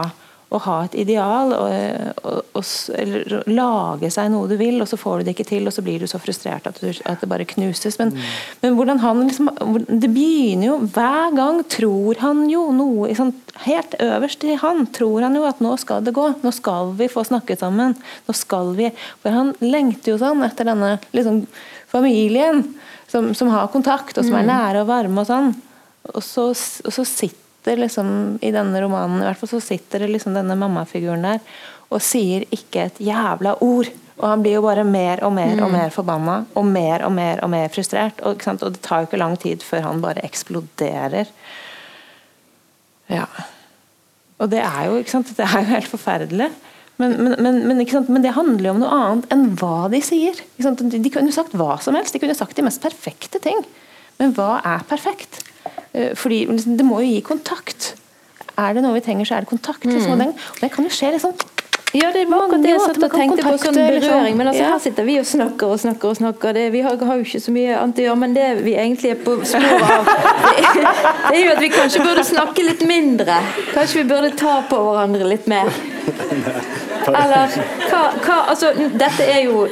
[0.50, 4.98] å ha et ideal, og, og, og, eller lage seg noe du vil, og så
[4.98, 7.30] får du det ikke til, og så blir du så frustrert at, du, at det
[7.30, 8.00] bare knuses.
[8.02, 8.32] Men, mm.
[8.64, 9.52] men, hvordan han liksom
[9.90, 13.34] Det begynner jo Hver gang tror han jo noe sånn,
[13.66, 16.26] Helt øverst i han tror han jo at nå skal det gå.
[16.42, 17.98] Nå skal vi få snakket sammen.
[18.26, 18.88] Nå skal vi
[19.20, 21.44] For han lengter jo sånn etter denne liksom,
[21.92, 22.64] familien
[23.10, 24.50] som, som har kontakt, og som er mm.
[24.54, 25.54] nære og varme og sånn.
[26.14, 30.00] Og så, og så sitter sitter liksom, i denne romanen i hvert fall, så sitter
[30.00, 31.40] det liksom denne mammafiguren der
[31.90, 33.90] og sier ikke et jævla ord.
[34.20, 35.76] Og han blir jo bare mer og mer og mm.
[35.76, 38.22] mer forbanna og mer og mer og mer frustrert.
[38.22, 41.32] Og, og det tar jo ikke lang tid før han bare eksploderer.
[43.10, 43.26] Ja.
[44.38, 45.02] Og det er jo?
[45.02, 46.52] Det er jo helt forferdelig.
[47.00, 50.38] Men, men, men, men, det handler jo om noe annet enn hva de sier.
[50.60, 52.14] De kunne sagt hva som helst.
[52.14, 53.64] De kunne sagt de mest perfekte ting.
[54.20, 55.42] Men hva er perfekt?
[55.94, 57.94] Eh, fordi liksom, Det må jo gi kontakt.
[58.60, 59.86] Er det noe vi trenger, så er det kontakt.
[59.86, 61.38] Liksom, og, den, og den kan jo skje liksom
[61.94, 64.04] ja, det var akkurat det jeg satt og tenkte på, sånn liksom.
[64.04, 64.36] berøring.
[64.38, 64.74] Men altså, ja.
[64.76, 66.54] her sitter vi og snakker og snakker og snakker.
[66.54, 68.20] Det, vi har, har, jo ikke så mye annet å gjøre.
[68.22, 70.12] Men det vi egentlig er på sporet av,
[70.60, 73.40] det, det er jo at vi kanskje burde snakke litt mindre.
[73.74, 75.74] Kanskje vi burde ta på hverandre litt mer.
[77.10, 77.58] Eller
[77.90, 79.66] hva, hva Altså, dette er jo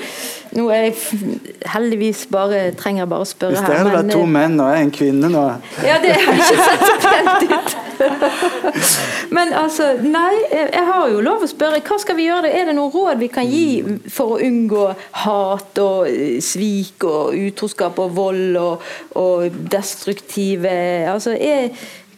[0.58, 3.62] nå er jeg heldigvis bare trenger bare å spørre her.
[3.62, 5.43] Hvis det hadde vært to eh, menn og en kvinne nå
[5.86, 7.76] Ja, det har ikke sett så pent ut.
[9.38, 11.82] Men altså, nei, jeg har jo lov å spørre.
[11.86, 12.49] Hva skal vi gjøre?
[12.49, 14.88] Er det noen råd vi kan gi for å unngå
[15.24, 18.91] hat og eh, svik og utroskap og vold og,
[19.22, 20.76] og destruktive
[21.08, 21.70] Altså, er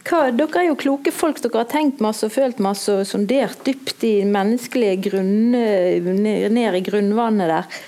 [0.10, 3.62] hva, dere er jo kloke folk, dere har tenkt masse og følt masse og sondert
[3.68, 7.82] dypt i menneskelige grunner, ned i grunnvannet der.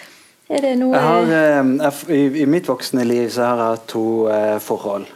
[0.52, 4.06] Er det noe har, jeg, i, i, mitt voksne liv så har jeg hatt to
[4.32, 5.08] eh, forhold.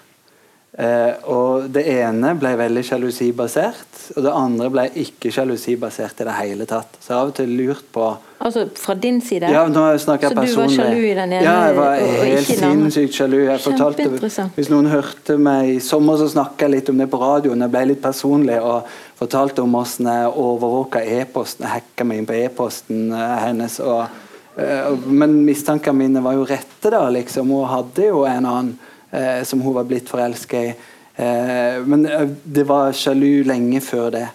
[0.76, 6.36] Eh, og Det ene ble veldig sjalusibasert, og det andre ble ikke sjalusibasert i det
[6.40, 6.98] hele tatt.
[7.00, 8.14] Så jeg har av og til lurt på
[8.46, 9.48] Altså fra din side?
[9.50, 10.76] Ja, nå snakker jeg personlig.
[10.76, 11.44] Så du var sjalu i den ene?
[11.44, 13.38] Ja, jeg var helt sinnssykt sjalu.
[13.46, 14.10] Jeg fortalte,
[14.58, 17.64] hvis noen hørte meg i sommer, så snakka jeg litt om det på radioen.
[17.64, 21.66] Jeg ble litt personlig og fortalte om hvordan jeg overvåka e-posten.
[21.66, 23.80] Jeg hacka meg inn på e-posten eh, hennes.
[23.80, 24.25] og Eh,
[24.56, 27.04] men mistankene mine var jo rette, da.
[27.12, 27.50] liksom.
[27.52, 28.76] Hun hadde jo en annen
[29.12, 30.74] eh, som hun var blitt forelska i.
[31.16, 34.28] Eh, men eh, det var sjalu lenge før det.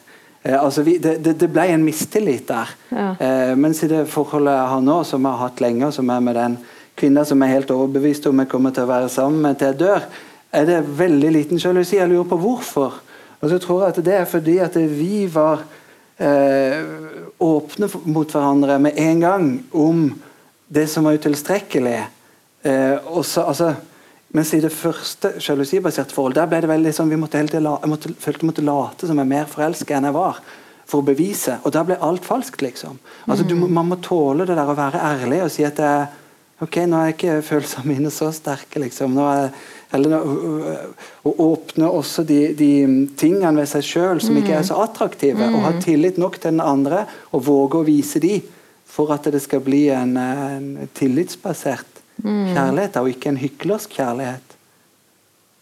[0.43, 2.73] Eh, altså vi, det, det, ble en mistillit der.
[2.89, 3.09] Ja.
[3.21, 6.13] Eh, mens i det forholdet jeg har nå, som jeg har hatt lenge, og som
[6.13, 6.59] er med den
[7.01, 9.81] kvinna som er helt overbevist om jeg kommer til å være sammen med til jeg
[9.81, 10.09] dør,
[10.51, 11.99] er det veldig liten sjalusi.
[12.01, 13.01] Jeg lurer på hvorfor.
[13.41, 15.63] Og så tror jeg at det er fordi at vi var
[16.21, 16.81] eh,
[17.41, 20.03] åpne mot hverandre med en gang om
[20.69, 22.01] det som var utilstrekkelig.
[22.63, 23.73] Eh, også, altså,
[24.37, 27.67] mens i det første sjalusibaserte forhold der ble det veldig sånn, vi måtte hele tiden
[27.71, 30.43] jeg måtte, følte jeg måtte late som jeg mer forelska enn jeg var.
[30.91, 31.57] For å bevise.
[31.65, 32.99] Og da ble alt falskt, liksom.
[33.27, 36.09] Altså, du, man må tåle det der å være ærlig og si at jeg,
[36.61, 38.83] ok, nå er ikke følelsene mine så sterke.
[38.83, 39.53] liksom, er
[39.91, 42.73] eller å åpne også de, de
[43.19, 45.43] tingene ved seg sjøl som ikke er så attraktive.
[45.43, 45.57] Mm.
[45.57, 48.37] Og ha tillit nok til den andre og våge å vise de
[48.91, 52.55] for at det skal bli en, en tillitsbasert mm.
[52.55, 54.57] kjærlighet, og ikke en hyklersk kjærlighet.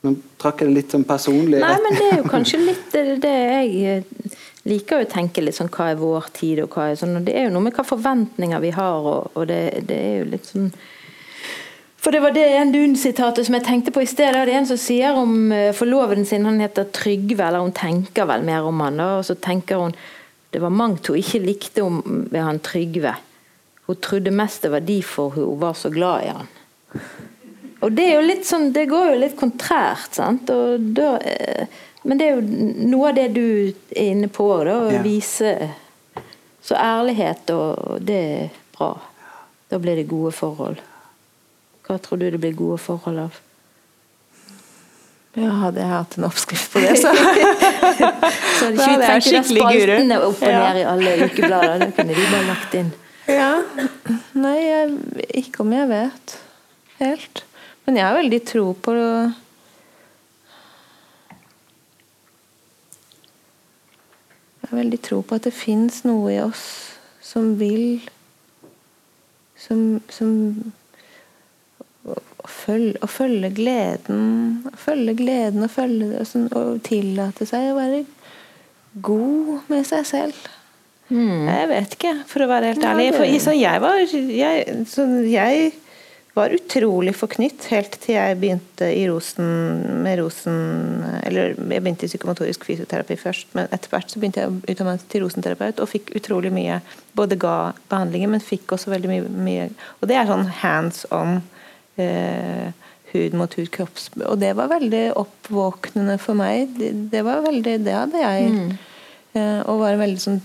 [0.05, 1.59] Nå trakk jeg det litt sånn personlig.
[1.65, 4.05] Nei, men det er jo kanskje litt det, det jeg
[4.69, 7.17] liker å tenke litt sånn hva er vår tid, og hva er sånn.
[7.19, 10.17] og Det er jo noe med hva forventninger vi har, og, og det, det, er
[10.21, 10.71] jo litt sånn
[11.99, 14.35] For det var det en Dun-sitatet som jeg tenkte på i sted.
[14.35, 18.29] Det er en som sier om uh, forloveden sin, han heter Trygve, eller hun tenker
[18.29, 19.97] vel mer om han, da, og så tenker hun
[20.49, 21.99] det var mangt hun ikke likte om,
[22.31, 23.13] ved han Trygve.
[23.89, 26.49] Hun trodde mest det var de for hun var så glad i han.
[27.85, 30.49] Og det er jo litt sånn, det går jo litt kontrært, sant.
[30.51, 33.45] Og Da, uh, men det er jo noe av det du
[33.91, 35.03] er inne på, da, å ja.
[35.03, 35.55] vise
[36.63, 38.93] Så ærlighet, og det er bra.
[39.73, 40.83] Da blir det gode forhold.
[41.89, 43.39] Hva tror du det blir gode forhold av?
[45.39, 47.13] Ja, hadde jeg hatt en oppskrift på det, så
[48.59, 51.85] Så hadde ikke vi trengt de spaltene opp og ned i alle ukeblader.
[51.85, 52.91] Det kunne de bare lagt inn.
[53.29, 53.51] Ja.
[54.37, 54.95] Nei, jeg,
[55.45, 56.39] ikke om jeg vet
[57.03, 57.45] helt.
[57.87, 58.95] Men jeg har veldig tro på
[64.69, 66.65] Jeg har veldig tro på at det fins noe i oss
[67.25, 68.05] som vil
[69.59, 70.31] Som, som
[72.07, 77.73] å følge, å følge gleden følge gleden og følge det, og, sånn, og tillate seg
[77.73, 78.05] å være
[79.03, 80.39] god med seg selv.
[81.09, 81.49] Mm.
[81.49, 83.11] Jeg vet ikke, for å være helt ærlig.
[83.17, 85.73] For, så jeg, var, jeg, så jeg
[86.37, 89.49] var utrolig forknytt helt til jeg begynte i Rosen
[90.05, 90.59] med Rosen
[91.27, 94.95] Eller jeg begynte i psykomotorisk fysioterapi først, men etter hvert så begynte jeg å utdanne
[94.95, 96.81] meg til rosenterapeut og fikk utrolig mye
[97.19, 101.41] Både ga behandlinger, men fikk også veldig mye, mye Og det er sånn hands on
[101.99, 102.71] eh,
[103.13, 104.11] hud mot hud kropps...
[104.21, 106.75] Og det var veldig oppvåknende for meg.
[106.77, 108.53] Det, det var veldig Det hadde jeg.
[108.53, 108.69] Mm.
[109.39, 110.41] Eh, og var en veldig sånn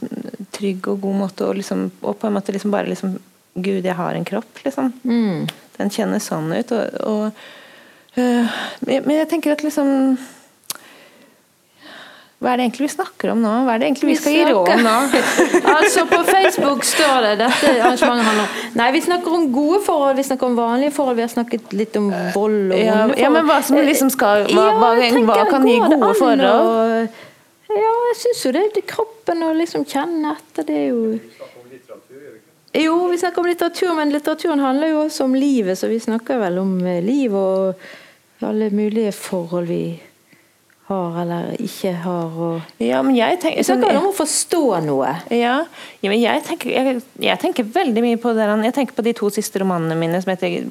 [0.55, 3.17] trygg og god måte å liksom Og på en måte liksom bare liksom
[3.53, 4.87] Gud, jeg har en kropp, liksom.
[5.05, 5.43] Mm.
[5.79, 6.71] Den kjennes sånn ut.
[6.71, 8.55] Og, og øh,
[8.85, 10.15] men jeg tenker at liksom
[12.43, 13.51] hva er det egentlig vi snakker om nå?
[13.63, 14.95] Hva er det egentlig vi skal gi råd om nå?
[15.77, 20.17] altså På Facebook står det dette arrangementet handler om Nei, vi snakker om gode forhold,
[20.17, 23.21] vi snakker om vanlige forhold, vi har snakket litt om vold og ja, vonde forhold.
[23.23, 26.49] Ja, men hva som liksom skal Hva, ja, hva, hva kan gi gode forhold?
[26.51, 27.23] Og,
[27.71, 30.67] ja, jeg syns jo det kroppen å liksom kjenne etter.
[30.67, 31.15] Det er jo
[32.73, 36.41] jo, vi snakker om litteratur, men litteraturen handler jo også om livet, så vi snakker
[36.41, 37.83] vel om eh, liv og
[38.43, 39.83] alle mulige forhold vi
[40.89, 42.33] har eller ikke har.
[42.33, 42.73] Og...
[42.81, 45.11] Ja, men jeg tenker, Vi snakker om å forstå noe.
[45.31, 45.59] Ja,
[46.03, 48.49] ja men jeg tenker, jeg, jeg tenker, veldig mye på det.
[48.67, 50.19] Jeg tenker på de to siste romanene mine.
[50.23, 50.67] som heter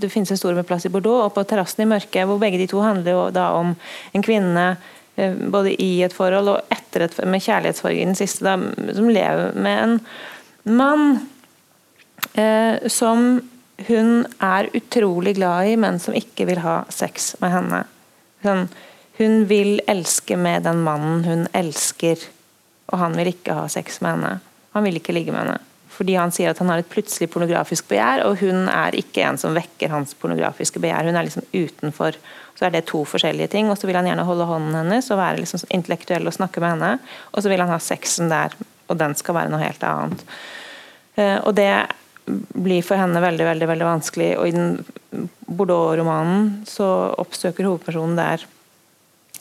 [0.00, 2.62] Det finnes en stor med plass i Bordeaux og på 'Terrassen i mørket', hvor begge
[2.62, 3.76] de to handler jo da om
[4.14, 4.66] en kvinne
[5.16, 8.56] eh, både i et forhold og etter et, med kjærlighetssorg i den siste, da,
[8.94, 10.00] som lever med en
[10.74, 11.28] mann
[12.34, 13.40] eh, som
[13.88, 17.84] hun er utrolig glad i, men som ikke vil ha sex med henne.
[18.42, 18.66] Sånn,
[19.18, 22.20] hun vil elske med den mannen hun elsker,
[22.92, 24.34] og han vil ikke ha sex med henne.
[24.74, 25.58] Han vil ikke ligge med henne.
[25.98, 29.38] Fordi han sier at han har et plutselig pornografisk begjær, og hun er ikke en
[29.40, 31.08] som vekker hans pornografiske begjær.
[31.08, 32.18] Hun er liksom utenfor.
[32.58, 33.70] Så er det to forskjellige ting.
[33.70, 36.76] Og så vil han gjerne holde hånden hennes og være liksom intellektuell og snakke med
[36.76, 36.92] henne.
[37.32, 38.54] Og så vil han ha sexen der,
[38.88, 40.24] og den skal være noe helt annet.
[41.18, 41.72] Eh, og det
[42.28, 44.30] blir for henne veldig veldig, veldig vanskelig.
[44.40, 46.88] Og i den Bordeaux-romanen så
[47.20, 48.44] oppsøker hovedpersonen der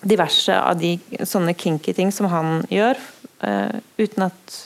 [0.07, 0.95] diverse av de
[1.25, 2.99] sånne kinky ting som han gjør,
[3.41, 4.57] uh, uten at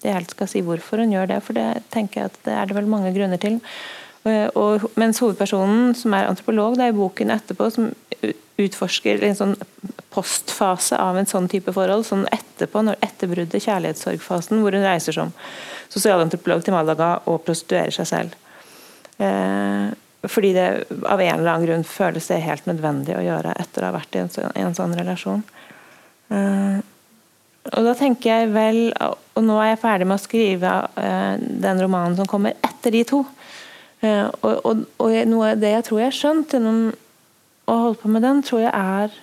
[0.00, 2.70] jeg helt skal si hvorfor hun gjør det, for det tenker jeg at det er
[2.70, 3.58] det vel mange grunner til.
[4.22, 7.90] Uh, og, mens hovedpersonen, som er antropolog, det er boken etterpå som
[8.60, 9.56] utforsker en sånn
[10.10, 15.32] postfase av en sånn type forhold, sånn etterpå, når etterbruddet, kjærlighetssorgfasen, hvor hun reiser som
[15.90, 18.36] sosialantropolog til Malaga og prostituerer seg selv.
[19.22, 19.90] Eh,
[20.28, 20.66] fordi det
[21.08, 24.16] av en eller annen grunn føles det helt nødvendig å gjøre etter å ha vært
[24.16, 25.44] i en, sånn, en sånn relasjon.
[26.30, 26.80] Eh,
[27.70, 28.78] og da tenker jeg vel
[29.36, 33.02] Og nå er jeg ferdig med å skrive eh, den romanen som kommer etter de
[33.08, 33.20] to.
[34.00, 36.78] Uh, og, og, og, noe av det jeg tror jeg har skjønt gjennom
[37.68, 39.18] å holde på med den, tror jeg er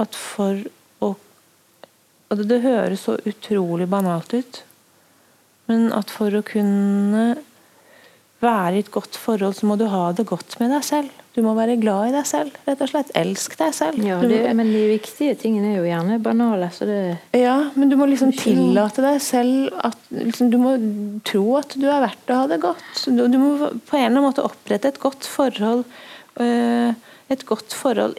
[0.00, 0.62] at for
[1.02, 1.14] å
[2.32, 4.62] Og det, det høres så utrolig banalt ut,
[5.68, 7.34] men at for å kunne
[8.42, 11.18] være i et godt forhold, så må du ha det godt med deg selv.
[11.32, 12.56] Du må være glad i deg selv.
[12.66, 13.12] rett og slett.
[13.16, 14.00] Elsk deg selv.
[14.04, 16.68] Ja, det, Men de viktige tingene er jo gjerne banale.
[16.74, 16.98] Så det
[17.38, 20.74] ja, men du må liksom tillate deg selv at liksom, Du må
[21.24, 23.06] tro at du er verdt å ha det godt.
[23.06, 25.86] Du, du må på en eller annen måte opprette et godt forhold
[26.42, 26.92] øh,
[27.32, 28.18] Et godt forhold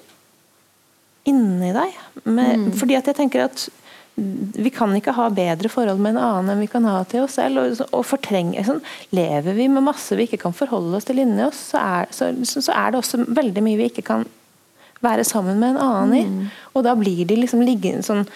[1.29, 1.95] inni deg.
[2.23, 2.67] Med, mm.
[2.79, 3.67] Fordi at jeg tenker at
[4.15, 7.39] vi kan ikke ha bedre forhold med en annen enn vi kan ha til oss
[7.39, 7.63] selv.
[7.63, 8.83] Og, og fortrenge, sånn,
[9.15, 12.29] lever vi med masse vi ikke kan forholde oss til inni oss, så er, så,
[12.45, 14.27] så er, det også veldig mye vi ikke kan
[15.03, 16.25] være sammen med en annen i.
[16.29, 16.51] Mm.
[16.77, 18.27] Og da blir de liksom liggende sånn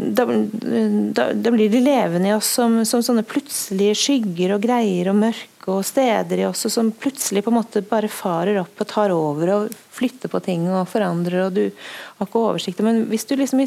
[0.00, 5.10] da, da, da, blir de levende i oss som, som, sånne plutselige skygger og greier
[5.10, 5.18] og
[5.60, 9.10] mørke og steder i oss som plutselig på en måte bare farer opp og tar
[9.12, 11.70] over og flytter på ting og forandrer, og du
[12.18, 12.80] har ikke oversikt.
[12.82, 13.66] Men hvis du liksom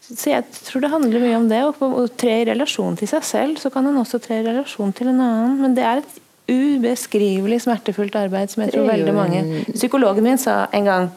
[0.00, 3.58] så Jeg tror det handler mye om det, å tre i relasjon til seg selv.
[3.60, 5.60] Så kan en også tre i relasjon til en annen.
[5.60, 6.14] Men det er et
[6.48, 11.10] ubeskrivelig smertefullt arbeid som jeg tror veldig mange Psykologen min sa en gang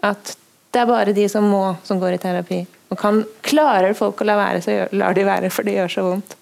[0.00, 0.36] at
[0.72, 2.66] det er bare de som må, som går i terapi.
[2.88, 6.06] Og kan, klarer folk å la være, så lar de være, for det gjør så
[6.08, 6.36] vondt.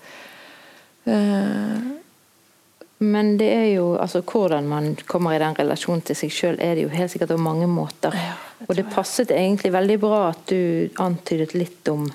[2.98, 6.74] Men det er jo altså hvordan man kommer i den relasjonen til seg sjøl, er
[6.74, 8.14] det jo helt sikkert på mange måter.
[8.16, 8.34] Ja,
[8.66, 12.08] og det passet egentlig veldig bra at du antydet litt om,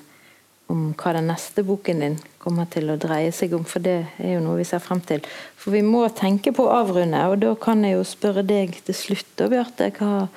[0.68, 4.34] om hva den neste boken din kommer til å dreie seg om, for det er
[4.34, 5.24] jo noe vi ser frem til.
[5.56, 8.98] For vi må tenke på å avrunde, og da kan jeg jo spørre deg til
[8.98, 9.88] slutt, da, Bjarte.
[9.96, 10.28] Hva,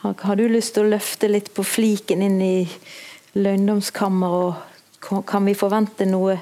[0.00, 2.56] har du lyst til å løfte litt på fliken inn i
[3.36, 6.40] løgndomskammer, og kan vi forvente noe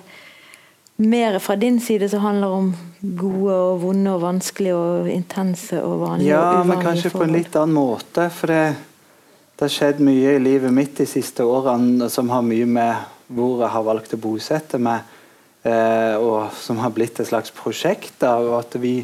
[0.99, 6.01] mer fra din side som handler om gode og vonde og vanskelige og intense og
[6.01, 7.21] vanlige ja, og uvanlige men kanskje forhold?
[7.21, 8.25] på en litt annen måte.
[8.35, 8.65] For det,
[9.55, 13.63] det har skjedd mye i livet mitt de siste årene som har mye med hvor
[13.63, 15.07] jeg har valgt å bosette meg,
[15.69, 18.23] eh, og som har blitt et slags prosjekt.
[18.25, 19.03] av at vi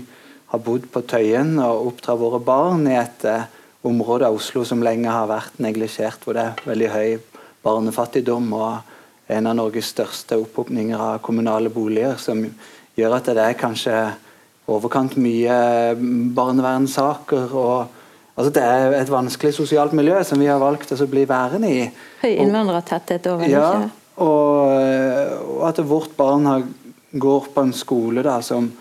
[0.50, 3.46] har bodd på Tøyen og oppdrar våre barn i et eh,
[3.84, 7.18] område av Oslo som lenge har vært neglisjert, hvor det er veldig høy
[7.62, 8.93] barnefattigdom og
[9.26, 12.42] en av Norges største opphopninger av kommunale boliger, som
[12.94, 13.96] gjør at det er kanskje
[14.70, 15.56] overkant mye
[16.36, 17.52] barnevernssaker.
[17.52, 18.00] og
[18.34, 21.84] Altså det er et vanskelig sosialt miljø som vi har valgt å bli værende i.
[22.24, 23.68] Høy innvandrertetthet over, ja,
[24.18, 24.72] og,
[25.46, 26.64] og, at vårt barn har,
[27.12, 28.72] går på en skole da, som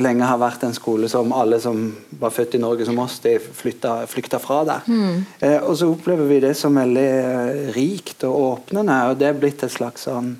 [0.00, 1.84] lenge har vært en skole som alle som
[2.20, 4.88] var født i Norge som oss, de flytta, flykta fra der.
[4.88, 5.20] Mm.
[5.38, 9.38] Eh, og så opplever vi det som veldig eh, rikt og åpnende, og det er
[9.38, 10.34] blitt et slags sånn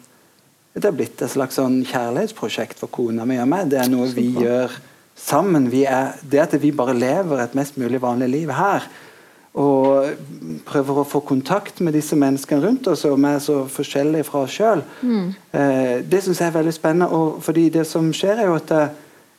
[0.75, 3.69] det er blitt et slags sånn kjærlighetsprosjekt for kona mi og meg.
[3.71, 4.73] Det er noe vi gjør
[5.15, 5.69] sammen.
[5.71, 8.89] Er, det at vi bare lever et mest mulig vanlig liv her,
[9.55, 10.17] og
[10.67, 14.57] prøver å få kontakt med disse menneskene rundt oss, som er så forskjellige fra oss
[14.57, 15.29] sjøl, mm.
[15.55, 17.11] eh, det syns jeg er veldig spennende.
[17.15, 18.83] Og fordi det som skjer, er jo at det,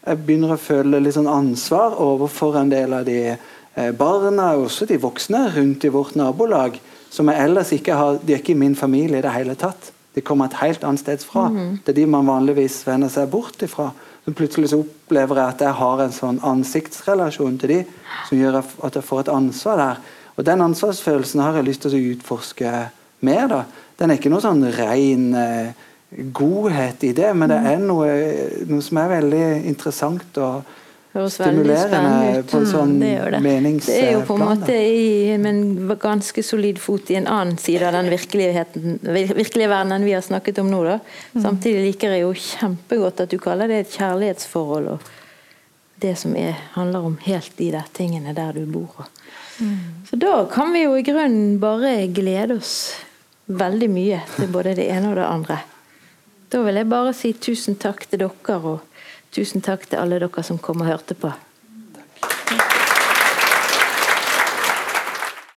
[0.06, 4.68] jeg begynner å føle litt sånn ansvar overfor en del av de eh, barna, og
[4.68, 6.78] også de voksne rundt i vårt nabolag,
[7.10, 9.91] som jeg ellers ikke har De er ikke i min familie i det hele tatt.
[10.16, 11.47] De kommer et helt annet sted fra.
[11.51, 11.80] Mm.
[11.84, 13.89] Det er de man vanligvis vender seg bort ifra.
[14.26, 17.80] Så plutselig så opplever jeg at jeg har en sånn ansiktsrelasjon til de,
[18.30, 19.99] som gjør at jeg får et ansvar der.
[20.36, 22.72] Og Den ansvarsfølelsen har jeg lyst til å utforske
[23.28, 23.47] mer.
[23.47, 23.64] da.
[23.99, 28.10] Den er ikke noe sånn ren eh, godhet i det, men det er noe,
[28.70, 30.74] noe som er veldig interessant og
[31.32, 33.95] stimulerende på en sånn mm, det meningsplan.
[33.95, 37.60] Det er jo på en måte i, men en ganske solid fot i en annen
[37.62, 40.82] side av den virkelige verden enn vi har snakket om nå.
[40.88, 40.97] Da.
[41.34, 41.43] Mm.
[41.47, 44.91] Samtidig liker jeg jo kjempegodt at du kaller det et kjærlighetsforhold.
[44.97, 45.14] og
[45.95, 49.08] det som er, handler om helt de der tingene der du bor.
[49.60, 50.03] Mm.
[50.10, 52.93] Så da kan vi jo i grunnen bare glede oss
[53.45, 55.60] veldig mye til både det ene og det andre.
[56.51, 58.79] Da vil jeg bare si tusen takk til dere, og
[59.35, 61.33] tusen takk til alle dere som kom og hørte på.
[61.95, 62.55] Takk.